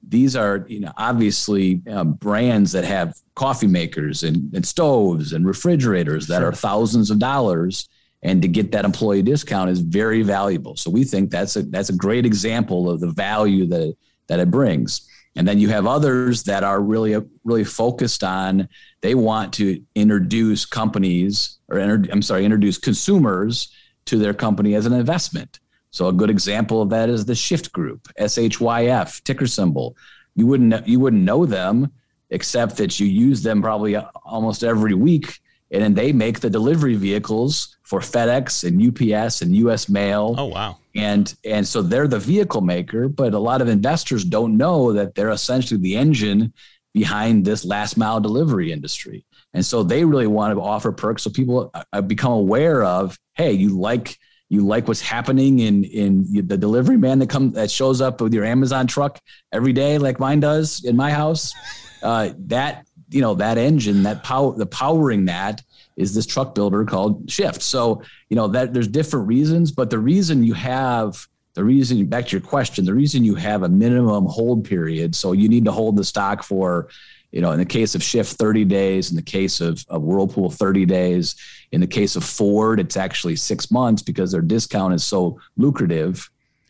These 0.08 0.36
are, 0.36 0.66
you 0.68 0.80
know, 0.80 0.92
obviously 0.98 1.82
um, 1.92 2.14
brands 2.14 2.72
that 2.72 2.86
have 2.86 3.16
coffee 3.36 3.68
makers 3.68 4.24
and, 4.24 4.54
and 4.54 4.66
stoves 4.66 5.34
and 5.34 5.46
refrigerators 5.46 6.28
that 6.28 6.40
sure. 6.40 6.50
are 6.50 6.54
thousands 6.54 7.12
of 7.12 7.20
dollars. 7.20 7.88
And 8.24 8.42
to 8.42 8.48
get 8.48 8.72
that 8.72 8.84
employee 8.84 9.22
discount 9.22 9.70
is 9.70 9.80
very 9.80 10.24
valuable. 10.24 10.76
So 10.76 10.90
we 10.90 11.04
think 11.04 11.30
that's 11.30 11.56
a 11.56 11.62
that's 11.62 11.90
a 11.90 11.96
great 11.96 12.26
example 12.26 12.90
of 12.90 13.00
the 13.00 13.12
value 13.12 13.68
that 13.68 13.96
that 14.28 14.40
it 14.40 14.50
brings. 14.50 15.08
And 15.38 15.48
then 15.48 15.60
you 15.60 15.70
have 15.70 15.86
others 15.86 16.44
that 16.44 16.64
are 16.64 16.82
really 16.82 17.16
really 17.46 17.64
focused 17.64 18.24
on 18.24 18.68
they 19.02 19.16
want 19.16 19.54
to 19.54 19.82
introduce 19.96 20.66
companies 20.66 21.60
or 21.70 21.80
I'm 21.80 22.22
sorry, 22.22 22.44
introduce 22.44 22.78
consumers 22.78 23.72
to 24.06 24.18
their 24.18 24.34
company 24.34 24.74
as 24.76 24.86
an 24.86 24.94
investment. 24.94 25.60
So 25.92 26.08
a 26.08 26.14
good 26.14 26.30
example 26.30 26.82
of 26.82 26.90
that 26.90 27.10
is 27.10 27.26
the 27.26 27.34
Shyft 27.34 27.72
Group, 27.72 28.08
SHYF 28.20 29.24
ticker 29.24 29.48
symbol. 29.48 29.96
You 30.36 30.48
wouldn't 30.48 30.88
you 30.88 31.00
wouldn't 31.00 31.24
know 31.24 31.46
them 31.46 31.92
except 32.32 32.76
that 32.78 33.00
you 33.00 33.08
use 33.08 33.42
them 33.44 33.62
probably 33.62 33.96
uh, 33.96 34.06
almost 34.26 34.64
every 34.64 34.94
week 34.94 35.40
and 35.72 35.84
then 35.84 35.94
they 35.94 36.12
make 36.12 36.40
the 36.40 36.50
delivery 36.50 36.96
vehicles 36.96 37.78
for 37.84 38.00
FedEx 38.00 38.64
and 38.66 38.82
UPS 38.82 39.42
and 39.42 39.56
US 39.56 39.90
Mail. 39.90 40.36
Oh 40.38 40.46
wow. 40.46 40.78
And 40.98 41.34
and 41.46 41.66
so 41.66 41.82
they're 41.82 42.08
the 42.08 42.20
vehicle 42.20 42.62
maker, 42.62 43.08
but 43.08 43.34
a 43.34 43.40
lot 43.40 43.62
of 43.62 43.68
investors 43.68 44.24
don't 44.26 44.58
know 44.58 44.94
that 44.94 45.14
they're 45.14 45.30
essentially 45.30 45.80
the 45.80 45.96
engine 45.96 46.54
behind 46.94 47.46
this 47.46 47.64
last 47.64 47.98
mile 47.98 48.20
delivery 48.20 48.72
industry. 48.72 49.24
And 49.54 49.64
so 49.64 49.84
they 49.84 50.04
really 50.04 50.28
want 50.28 50.56
to 50.56 50.62
offer 50.62 50.92
perks 50.92 51.24
so 51.24 51.30
people 51.30 51.72
become 52.08 52.32
aware 52.32 52.84
of, 52.84 53.18
hey, 53.36 53.52
you 53.52 53.80
like 53.80 54.18
you 54.50 54.66
like 54.66 54.88
what's 54.88 55.02
happening 55.02 55.60
in 55.60 55.84
in 55.84 56.48
the 56.48 56.58
delivery 56.58 56.98
man 56.98 57.20
that 57.20 57.30
comes 57.30 57.54
that 57.54 57.70
shows 57.70 58.02
up 58.02 58.20
with 58.20 58.34
your 58.34 58.46
Amazon 58.46 58.88
truck 58.88 59.20
every 59.52 59.74
day, 59.74 59.98
like 59.98 60.20
mine 60.20 60.40
does 60.40 60.84
in 60.84 60.96
my 60.96 61.12
house. 61.12 61.54
Uh, 62.02 62.30
that 62.38 62.88
you 63.10 63.22
know 63.22 63.36
that 63.36 63.58
engine, 63.58 64.04
that 64.04 64.24
power, 64.24 64.56
the 64.56 64.66
powering 64.66 65.26
that 65.26 65.62
is 65.98 66.16
this 66.16 66.26
truck 66.26 66.56
builder 66.56 66.86
called 66.86 67.28
Shyft. 67.28 67.62
So 67.62 68.02
you 68.30 68.36
know 68.36 68.48
that 68.48 68.74
there's 68.74 68.88
different 68.88 69.28
reasons, 69.28 69.72
but 69.72 69.90
the 69.90 70.00
reason 70.00 70.44
you 70.44 70.54
have 70.54 71.28
the 71.56 71.64
reason 71.64 72.06
back 72.06 72.28
to 72.28 72.38
your 72.38 72.48
question, 72.48 72.86
the 72.86 72.94
reason 72.94 73.24
you 73.24 73.36
have 73.36 73.64
a 73.64 73.70
minimum 73.70 74.28
hold 74.28 74.64
period, 74.64 75.16
so 75.16 75.32
you 75.32 75.50
need 75.50 75.66
to 75.66 75.72
hold 75.72 75.98
the 75.98 76.04
stock 76.04 76.44
for 76.44 76.88
you 77.32 77.42
know, 77.42 77.52
in 77.52 77.60
the 77.60 77.66
case 77.66 77.94
of 77.94 78.02
Shyft 78.02 78.34
30 78.34 78.66
days. 78.66 79.10
In 79.10 79.16
the 79.16 79.22
case 79.22 79.60
of, 79.62 79.86
of 79.90 80.02
Whirlpool, 80.02 80.50
30 80.50 80.86
days. 80.86 81.36
In 81.72 81.82
the 81.82 81.88
case 81.88 82.16
of 82.16 82.24
Ford, 82.24 82.80
it's 82.80 82.98
actually 82.98 83.36
six 83.36 83.70
months 83.70 84.02
because 84.02 84.32
their 84.32 84.42
discount 84.42 84.94
is 84.94 85.04
so 85.04 85.40
lucrative. 85.58 86.30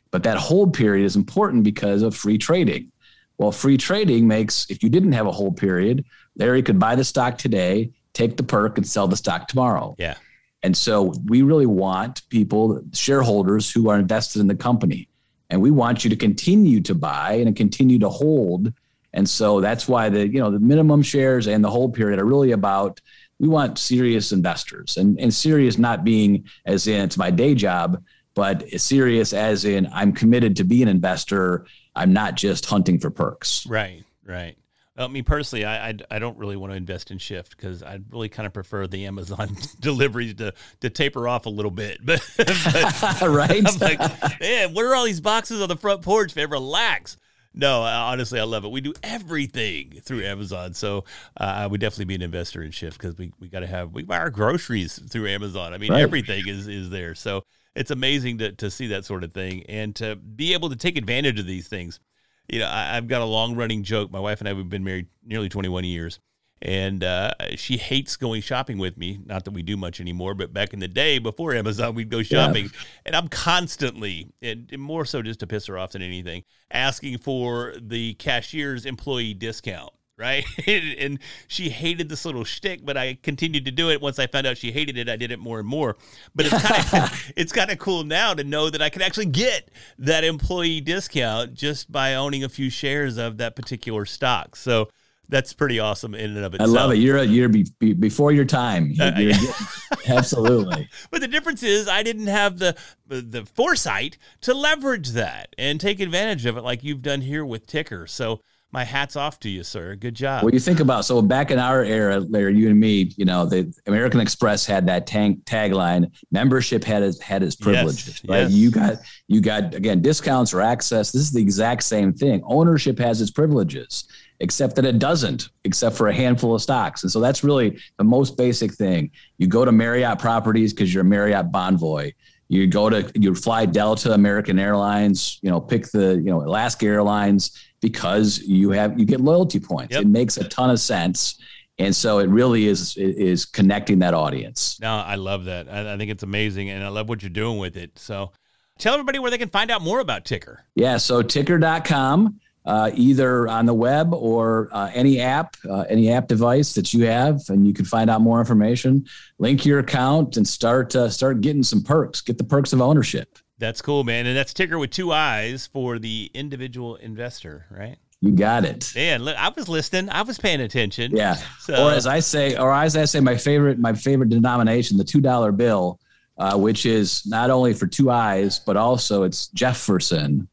But 0.09 0.23
that 0.23 0.37
hold 0.37 0.73
period 0.73 1.05
is 1.05 1.15
important 1.15 1.63
because 1.63 2.01
of 2.01 2.15
free 2.15 2.37
trading. 2.37 2.91
Well, 3.37 3.51
free 3.51 3.77
trading 3.77 4.27
makes, 4.27 4.65
if 4.69 4.81
you 4.81 4.89
didn't 4.89 5.11
have 5.11 5.27
a 5.27 5.31
hold 5.31 5.57
period, 5.57 6.05
Larry 6.37 6.63
could 6.63 6.79
buy 6.79 6.95
the 6.95 7.03
stock 7.03 7.37
today, 7.37 7.91
take 8.17 8.38
the 8.38 8.43
perk, 8.43 8.77
and 8.77 8.88
sell 8.88 9.08
the 9.08 9.17
stock 9.17 9.47
tomorrow. 9.47 9.95
Yeah. 9.97 10.15
And 10.63 10.75
so 10.75 11.13
we 11.25 11.43
really 11.43 11.65
want 11.65 12.27
people, 12.30 12.82
shareholders 12.93 13.71
who 13.71 13.89
are 13.89 13.97
invested 13.97 14.39
in 14.39 14.47
the 14.47 14.56
company. 14.56 15.08
And 15.49 15.62
we 15.62 15.71
want 15.71 16.03
you 16.03 16.10
to 16.10 16.15
continue 16.15 16.82
to 16.82 16.95
buy 16.95 17.34
and 17.34 17.56
continue 17.56 17.99
to 17.99 18.10
hold 18.10 18.73
and 19.17 19.27
so 19.27 19.62
that's 19.62 19.88
why 19.88 20.10
the 20.10 20.27
you 20.27 20.39
know 20.39 20.51
the 20.51 20.60
minimum 20.60 21.01
shares 21.01 21.47
and 21.47 21.63
the 21.63 21.69
hold 21.69 21.93
period 21.93 22.19
are 22.19 22.25
really 22.25 22.51
about 22.51 23.01
we 23.39 23.47
want 23.47 23.80
serious 23.80 24.32
investors 24.32 24.97
and 24.97 25.19
and 25.19 25.34
serious 25.34 25.77
not 25.77 26.03
being 26.03 26.45
as 26.65 26.88
in 26.88 27.06
it's 27.06 27.17
my 27.17 27.32
day 27.32 27.56
job, 27.56 28.03
but 28.36 28.69
serious 28.80 29.34
as 29.34 29.65
in 29.65 29.88
I'm 29.91 30.13
committed 30.13 30.56
to 30.58 30.63
be 30.63 30.84
an 30.84 30.88
investor. 30.88 31.65
I'm 31.95 32.13
not 32.13 32.36
just 32.36 32.65
hunting 32.65 32.99
for 32.99 33.10
perks. 33.10 33.65
Right, 33.65 34.03
right. 34.23 34.56
Well, 34.97 35.10
me 35.10 35.21
personally, 35.21 35.63
I, 35.65 35.89
I, 35.89 35.93
I 36.12 36.19
don't 36.19 36.38
really 36.38 36.55
want 36.55 36.71
to 36.71 36.77
invest 36.77 37.12
in 37.12 37.17
Shyft 37.17 37.51
because 37.51 37.83
I 37.83 37.99
really 38.10 38.29
kind 38.29 38.47
of 38.47 38.53
prefer 38.53 38.88
the 38.88 39.05
Amazon 39.05 39.55
deliveries 39.79 40.36
to, 40.36 40.53
to 40.81 40.89
taper 40.89 41.27
off 41.27 41.45
a 41.45 41.49
little 41.49 41.71
bit. 41.71 41.99
But, 42.05 42.25
but 42.38 43.21
right, 43.21 43.63
I'm 43.65 43.79
like, 43.79 43.99
man, 44.39 44.73
what 44.73 44.86
are 44.86 44.95
all 44.95 45.05
these 45.05 45.21
boxes 45.21 45.62
on 45.62 45.67
the 45.67 45.75
front 45.75 46.01
porch? 46.01 46.36
Man, 46.36 46.49
relax 46.49 47.17
no, 47.57 47.81
honestly, 47.81 48.39
I 48.39 48.43
love 48.43 48.65
it. 48.65 48.71
We 48.71 48.81
do 48.81 48.93
everything 49.01 49.99
through 50.03 50.23
Amazon, 50.23 50.75
so 50.75 51.05
uh, 51.39 51.43
I 51.43 51.67
would 51.67 51.81
definitely 51.81 52.05
be 52.05 52.15
an 52.15 52.21
investor 52.21 52.62
in 52.62 52.69
Shyft 52.69 52.93
because 52.93 53.17
we, 53.17 53.33
we 53.39 53.47
got 53.47 53.62
to 53.62 53.67
have 53.67 53.93
we 53.93 54.03
buy 54.03 54.19
our 54.19 54.29
groceries 54.29 54.99
through 55.10 55.27
Amazon. 55.27 55.73
I 55.73 55.79
mean, 55.79 55.91
right. 55.91 56.01
everything 56.01 56.47
is 56.47 56.67
is 56.67 56.91
there. 56.91 57.15
So 57.15 57.43
it's 57.75 57.89
amazing 57.89 58.38
to 58.39 58.51
to 58.53 58.69
see 58.69 58.88
that 58.88 59.05
sort 59.05 59.23
of 59.23 59.33
thing 59.33 59.63
and 59.63 59.95
to 59.95 60.15
be 60.15 60.53
able 60.53 60.69
to 60.69 60.75
take 60.75 60.97
advantage 60.97 61.39
of 61.39 61.47
these 61.47 61.67
things. 61.67 61.99
You 62.47 62.60
know, 62.60 62.67
I, 62.67 62.97
I've 62.97 63.07
got 63.07 63.21
a 63.21 63.25
long 63.25 63.55
running 63.55 63.83
joke. 63.83 64.12
My 64.12 64.19
wife 64.19 64.39
and 64.39 64.47
I 64.47 64.53
have 64.53 64.69
been 64.69 64.83
married 64.83 65.07
nearly 65.25 65.49
21 65.49 65.83
years, 65.83 66.19
and 66.62 67.03
uh, 67.03 67.31
she 67.55 67.77
hates 67.77 68.15
going 68.15 68.41
shopping 68.41 68.77
with 68.77 68.97
me. 68.97 69.19
Not 69.25 69.45
that 69.45 69.51
we 69.51 69.62
do 69.62 69.77
much 69.77 69.99
anymore, 69.99 70.33
but 70.33 70.53
back 70.53 70.73
in 70.73 70.79
the 70.79 70.88
day 70.88 71.19
before 71.19 71.53
Amazon, 71.53 71.95
we'd 71.95 72.10
go 72.10 72.23
shopping, 72.23 72.65
yeah. 72.65 72.79
and 73.05 73.15
I'm 73.15 73.27
constantly, 73.27 74.31
and 74.41 74.71
more 74.77 75.05
so 75.05 75.21
just 75.21 75.39
to 75.41 75.47
piss 75.47 75.65
her 75.67 75.77
off 75.77 75.91
than 75.91 76.01
anything, 76.01 76.43
asking 76.71 77.19
for 77.19 77.73
the 77.79 78.13
cashier's 78.15 78.86
employee 78.86 79.33
discount 79.33 79.91
right? 80.17 80.45
and 80.67 81.19
she 81.47 81.69
hated 81.69 82.10
this 82.10 82.25
little 82.25 82.43
shtick, 82.43 82.86
but 82.86 82.97
I 82.97 83.17
continued 83.21 83.65
to 83.65 83.71
do 83.71 83.89
it. 83.89 84.01
Once 84.01 84.19
I 84.19 84.27
found 84.27 84.47
out 84.47 84.58
she 84.58 84.71
hated 84.71 84.97
it, 84.97 85.08
I 85.10 85.15
did 85.15 85.32
it 85.32 85.39
more 85.39 85.60
and 85.60 85.67
more. 85.67 85.95
But 86.36 86.47
it's 86.47 86.62
kind 86.62 87.03
of 87.03 87.32
it's 87.36 87.51
kind 87.51 87.71
of 87.71 87.77
cool 87.77 88.03
now 88.03 88.34
to 88.34 88.43
know 88.43 88.69
that 88.69 88.82
I 88.82 88.89
can 88.89 89.01
actually 89.01 89.27
get 89.27 89.69
that 89.99 90.23
employee 90.23 90.82
discount 90.82 91.53
just 91.53 91.91
by 91.91 92.15
owning 92.15 92.43
a 92.43 92.49
few 92.49 92.69
shares 92.69 93.17
of 93.17 93.38
that 93.38 93.56
particular 93.56 94.06
stock. 94.06 94.56
So 94.56 94.89
that's 95.30 95.51
pretty 95.51 95.77
awesome 95.77 96.15
in 96.15 96.38
and 96.38 96.45
of 96.45 96.53
itself. 96.53 96.69
I 96.69 96.73
love 96.73 96.91
it. 96.93 96.95
You're 96.99 97.17
a, 97.17 97.25
you're 97.25 97.49
be, 97.49 97.65
be, 97.80 97.93
before 97.93 98.32
your 98.32 98.45
time. 98.45 98.91
You're, 98.91 99.08
Uh, 99.08 99.19
you're 99.19 99.34
getting- 99.34 99.56
absolutely. 100.08 100.88
But 101.12 101.19
the 101.19 101.27
difference 101.27 101.63
is 101.63 101.88
I 101.89 102.01
didn't 102.01 102.27
have 102.27 102.60
the 102.60 102.75
the 103.08 103.45
foresight 103.45 104.17
to 104.41 104.53
leverage 104.53 105.10
that 105.10 105.53
and 105.58 105.80
take 105.80 105.99
advantage 105.99 106.45
of 106.45 106.58
it 106.58 106.62
like 106.62 106.84
you've 106.84 107.01
done 107.01 107.21
here 107.21 107.45
with 107.45 107.67
Tiicker. 107.67 108.08
So 108.10 108.41
my 108.71 108.84
hat's 108.84 109.15
off 109.15 109.39
to 109.41 109.49
you, 109.49 109.63
sir. 109.63 109.95
Good 109.95 110.15
job. 110.15 110.43
Well, 110.43 110.53
you 110.53 110.60
think 110.60 110.80
about 110.80 111.06
so 111.06 111.21
back 111.21 111.51
in 111.51 111.60
our 111.60 111.84
era, 111.84 112.19
Larry, 112.19 112.58
you 112.58 112.69
and 112.69 112.80
me, 112.80 113.13
you 113.15 113.23
know, 113.23 113.45
the 113.45 113.73
American 113.88 114.19
Express 114.19 114.65
had 114.65 114.86
that 114.88 115.08
tank 115.08 115.45
tagline: 115.45 116.12
membership 116.32 116.84
had 116.84 117.01
its 117.01 117.21
had 117.21 117.43
its 117.43 117.56
privileges, 117.56 118.21
right? 118.27 118.41
yes. 118.41 118.51
You 118.51 118.71
got 118.71 118.97
you 119.27 119.41
got 119.41 119.73
again 119.73 120.01
discounts 120.01 120.53
or 120.53 120.62
access. 120.62 121.12
This 121.12 121.21
is 121.21 121.32
the 121.32 121.41
exact 121.41 121.84
same 121.84 122.13
thing. 122.13 122.41
Ownership 122.45 122.99
has 122.99 123.21
its 123.21 123.32
privileges, 123.32 124.10
except 124.41 124.75
that 124.75 124.86
it 124.86 124.99
doesn't, 124.99 125.49
except 125.63 125.95
for 125.95 126.10
a 126.10 126.13
handful 126.13 126.53
of 126.53 126.62
stocks. 126.62 127.03
And 127.03 127.12
so 127.12 127.21
that's 127.21 127.43
really 127.45 127.80
the 127.97 128.03
most 128.03 128.38
basic 128.38 128.73
thing. 128.73 129.12
You 129.38 129.47
go 129.47 129.63
to 129.63 129.71
Marriott 129.71 130.19
Properties 130.19 130.73
because 130.73 130.93
you're 130.93 131.01
a 131.01 131.06
Marriott 131.06 131.51
Bonvoy. 131.51 132.13
You 132.49 132.67
go 132.67 132.89
to 132.89 133.12
you 133.15 133.36
fly 133.36 133.65
Delta, 133.65 134.13
American 134.13 134.57
Airlines. 134.57 135.39
You 135.41 135.49
know, 135.49 135.60
pick 135.60 135.88
the 135.91 136.15
you 136.15 136.31
know 136.31 136.41
Alaska 136.41 136.86
Airlines 136.86 137.51
because 137.81 138.39
you 138.39 138.71
have 138.71 138.97
you 138.97 139.05
get 139.05 139.19
loyalty 139.19 139.60
points. 139.60 139.93
Yep. 139.93 140.03
It 140.03 140.07
makes 140.07 140.38
a 140.38 140.47
ton 140.47 140.69
of 140.69 140.79
sense, 140.79 141.39
and 141.77 141.95
so 141.95 142.19
it 142.19 142.29
really 142.29 142.67
is 142.67 142.95
is 142.97 143.45
connecting 143.45 143.99
that 143.99 144.13
audience. 144.13 144.79
No, 144.81 144.95
I 144.95 145.15
love 145.15 145.45
that. 145.45 145.67
I, 145.69 145.93
I 145.93 145.97
think 145.97 146.10
it's 146.10 146.23
amazing, 146.23 146.69
and 146.69 146.83
I 146.83 146.88
love 146.88 147.10
what 147.10 147.21
you're 147.21 147.29
doing 147.29 147.57
with 147.57 147.75
it. 147.75 147.99
So, 147.99 148.31
tell 148.79 148.93
everybody 148.93 149.19
where 149.19 149.31
they 149.31 149.38
can 149.38 149.49
find 149.49 149.69
out 149.69 149.81
more 149.81 149.99
about 149.99 150.23
Tiicker. 150.23 150.60
Yeah, 150.75 150.97
so 150.97 151.21
tiicker.com, 151.21 152.39
uh, 152.67 152.91
either 152.93 153.47
on 153.47 153.65
the 153.65 153.73
web 153.73 154.13
or 154.13 154.67
uh, 154.73 154.91
any 154.93 155.21
app, 155.21 155.56
uh, 155.69 155.86
any 155.89 156.12
app 156.12 156.27
device 156.27 156.73
that 156.73 156.93
you 156.93 157.06
have, 157.06 157.41
and 157.47 157.65
you 157.65 157.73
can 157.73 157.86
find 157.86 158.10
out 158.10 158.19
more 158.19 158.39
information. 158.39 159.06
Link 159.39 159.65
your 159.65 159.80
account 159.80 160.36
and 160.36 160.45
start 160.45 160.93
uh, 160.95 161.10
start 161.10 161.39
getting 161.39 161.63
some 161.63 161.82
perks. 161.82 162.19
Get 162.19 162.38
the 162.38 162.43
perks 162.43 162.73
of 162.73 162.82
ownership. 162.82 163.39
That's 163.58 163.82
cool, 163.82 164.03
man. 164.03 164.27
And 164.27 164.36
that's 164.36 164.53
Tiicker 164.53 164.77
with 164.77 164.91
two 164.91 165.13
I's 165.13 165.65
for 165.65 165.97
the 165.97 166.30
individual 166.34 166.97
investor, 166.97 167.65
right? 167.71 167.97
You 168.19 168.34
got 168.34 168.65
it. 168.65 168.91
Man, 168.95 169.23
look, 169.23 169.38
I 169.38 169.49
was 169.49 169.69
listening. 169.69 170.10
I 170.10 170.23
was 170.23 170.38
paying 170.38 170.60
attention. 170.60 171.15
Yeah. 171.15 171.38
So, 171.60 171.88
or 171.88 171.91
as 171.91 172.06
I 172.06 172.19
say, 172.19 172.58
or 172.58 172.73
as 172.73 172.97
I 172.97 173.06
say, 173.06 173.21
my 173.21 173.38
favorite, 173.38 173.80
my 173.80 173.93
favorite 173.93 174.30
denomination, 174.30 174.97
the 174.97 175.03
two 175.06 175.21
dollar 175.21 175.53
bill, 175.53 176.01
uh, 176.38 176.58
which 176.58 176.86
is 176.86 177.25
not 177.25 177.49
only 177.49 177.73
for 177.73 177.88
two 177.88 178.12
eyes, 178.12 178.60
but 178.60 178.75
also 178.75 179.23
it's 179.23 179.47
Jefferson. 179.47 180.49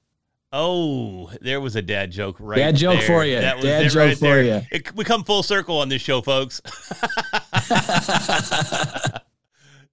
Oh, 0.55 1.31
there 1.41 1.61
was 1.61 1.77
a 1.77 1.83
dad 1.83 2.13
joke 2.13 2.37
right 2.39 2.57
Dad 2.57 2.77
joke 2.77 3.01
there. 3.01 3.07
for 3.07 3.25
you. 3.25 3.41
That 3.41 3.57
was 3.57 3.65
Dad 3.65 3.91
joke 3.91 3.95
right 3.97 4.17
for 4.17 4.25
there. 4.25 4.43
you. 4.43 4.61
It, 4.71 4.95
we 4.95 5.05
come 5.05 5.25
full 5.25 5.43
circle 5.43 5.81
on 5.81 5.89
this 5.89 6.01
show, 6.01 6.23
folks. 6.23 6.63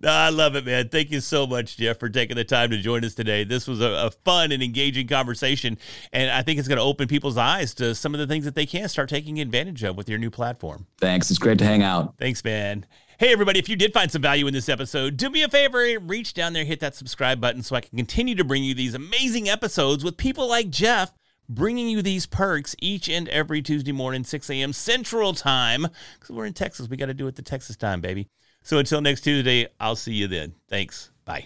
No, 0.04 0.10
I 0.10 0.30
love 0.30 0.56
it, 0.56 0.66
man. 0.66 0.90
Thank 0.90 1.12
you 1.12 1.22
so 1.22 1.46
much, 1.46 1.78
Jeff, 1.78 2.00
for 2.00 2.10
taking 2.10 2.36
the 2.36 2.44
time 2.44 2.72
to 2.72 2.78
join 2.80 3.06
us 3.06 3.14
today. 3.14 3.44
This 3.44 3.68
was 3.68 3.82
a, 3.82 4.08
a 4.08 4.12
fun 4.26 4.52
and 4.52 4.64
engaging 4.64 5.08
conversation, 5.08 5.78
and 6.12 6.32
I 6.32 6.42
think 6.42 6.58
it's 6.58 6.68
going 6.68 6.80
to 6.80 6.84
open 6.84 7.08
people's 7.08 7.38
eyes 7.38 7.76
to 7.76 7.94
some 7.94 8.16
of 8.16 8.20
the 8.20 8.26
things 8.26 8.46
that 8.46 8.56
they 8.56 8.66
can 8.66 8.90
start 8.90 9.10
taking 9.10 9.40
advantage 9.40 9.84
of 9.84 9.96
with 9.96 10.10
your 10.10 10.18
new 10.18 10.32
platform. 10.32 10.88
Thanks. 10.98 11.30
It's 11.30 11.38
great 11.38 11.60
to 11.60 11.66
hang 11.66 11.84
out. 11.84 12.16
Thanks, 12.18 12.44
man. 12.44 12.88
Hey, 13.22 13.34
everybody, 13.34 13.60
if 13.60 13.70
you 13.70 13.76
did 13.76 13.94
find 13.94 14.10
some 14.10 14.24
value 14.24 14.48
in 14.48 14.54
this 14.56 14.68
episode, 14.68 15.16
do 15.16 15.30
me 15.30 15.44
a 15.44 15.48
favor, 15.48 15.86
reach 16.00 16.34
down 16.34 16.54
there, 16.54 16.66
hit 16.66 16.80
that 16.80 16.96
subscribe 16.96 17.40
button 17.40 17.62
so 17.62 17.76
I 17.76 17.82
can 17.82 17.96
continue 17.96 18.34
to 18.34 18.44
bring 18.44 18.64
you 18.64 18.74
these 18.74 18.96
amazing 18.96 19.48
episodes 19.48 20.04
with 20.04 20.18
people 20.18 20.50
like 20.50 20.72
Jeff 20.72 21.14
bringing 21.48 21.88
you 21.88 22.02
these 22.02 22.26
perks 22.26 22.76
each 22.80 23.08
and 23.08 23.30
every 23.30 23.62
Tuesday 23.62 23.92
morning, 23.92 24.24
6 24.24 24.50
a.m. 24.50 24.74
Central 24.74 25.34
Time. 25.34 25.86
Because 26.16 26.36
we're 26.36 26.48
in 26.48 26.54
Texas. 26.54 26.90
We 26.90 26.98
got 26.98 27.06
to 27.06 27.14
do 27.14 27.28
it 27.28 27.36
the 27.36 27.44
Texas 27.44 27.76
time, 27.78 28.02
baby. 28.02 28.28
So 28.64 28.80
until 28.80 29.02
next 29.02 29.22
Tuesday, 29.22 29.68
I'll 29.80 29.96
see 29.96 30.14
you 30.14 30.28
then. 30.28 30.56
Thanks. 30.68 31.12
Bye. 31.24 31.46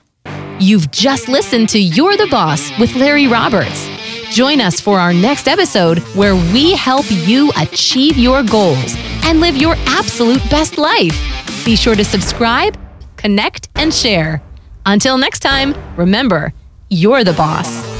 You've 0.62 0.92
just 0.92 1.28
listened 1.28 1.68
to 1.70 1.78
You're 1.78 2.16
the 2.16 2.30
Boss 2.32 2.72
with 2.80 2.96
Larry 2.96 3.28
Roberts. 3.28 3.86
Join 4.32 4.62
us 4.62 4.80
for 4.80 4.98
our 4.98 5.14
next 5.14 5.50
episode 5.50 6.00
where 6.16 6.36
we 6.54 6.72
help 6.72 7.06
you 7.10 7.52
achieve 7.58 8.16
your 8.16 8.44
goals 8.44 8.96
and 9.26 9.42
live 9.42 9.58
your 9.58 9.76
absolute 9.88 10.42
best 10.50 10.78
life. 10.78 11.45
Be 11.65 11.75
sure 11.75 11.95
to 11.95 12.06
subscribe, 12.06 12.78
connect, 13.17 13.69
and 13.73 13.91
share. 13.91 14.43
Until 14.86 15.17
next 15.17 15.39
time, 15.39 15.73
remember, 15.97 16.54
you're 16.91 17.23
the 17.23 17.34
boss. 17.34 17.95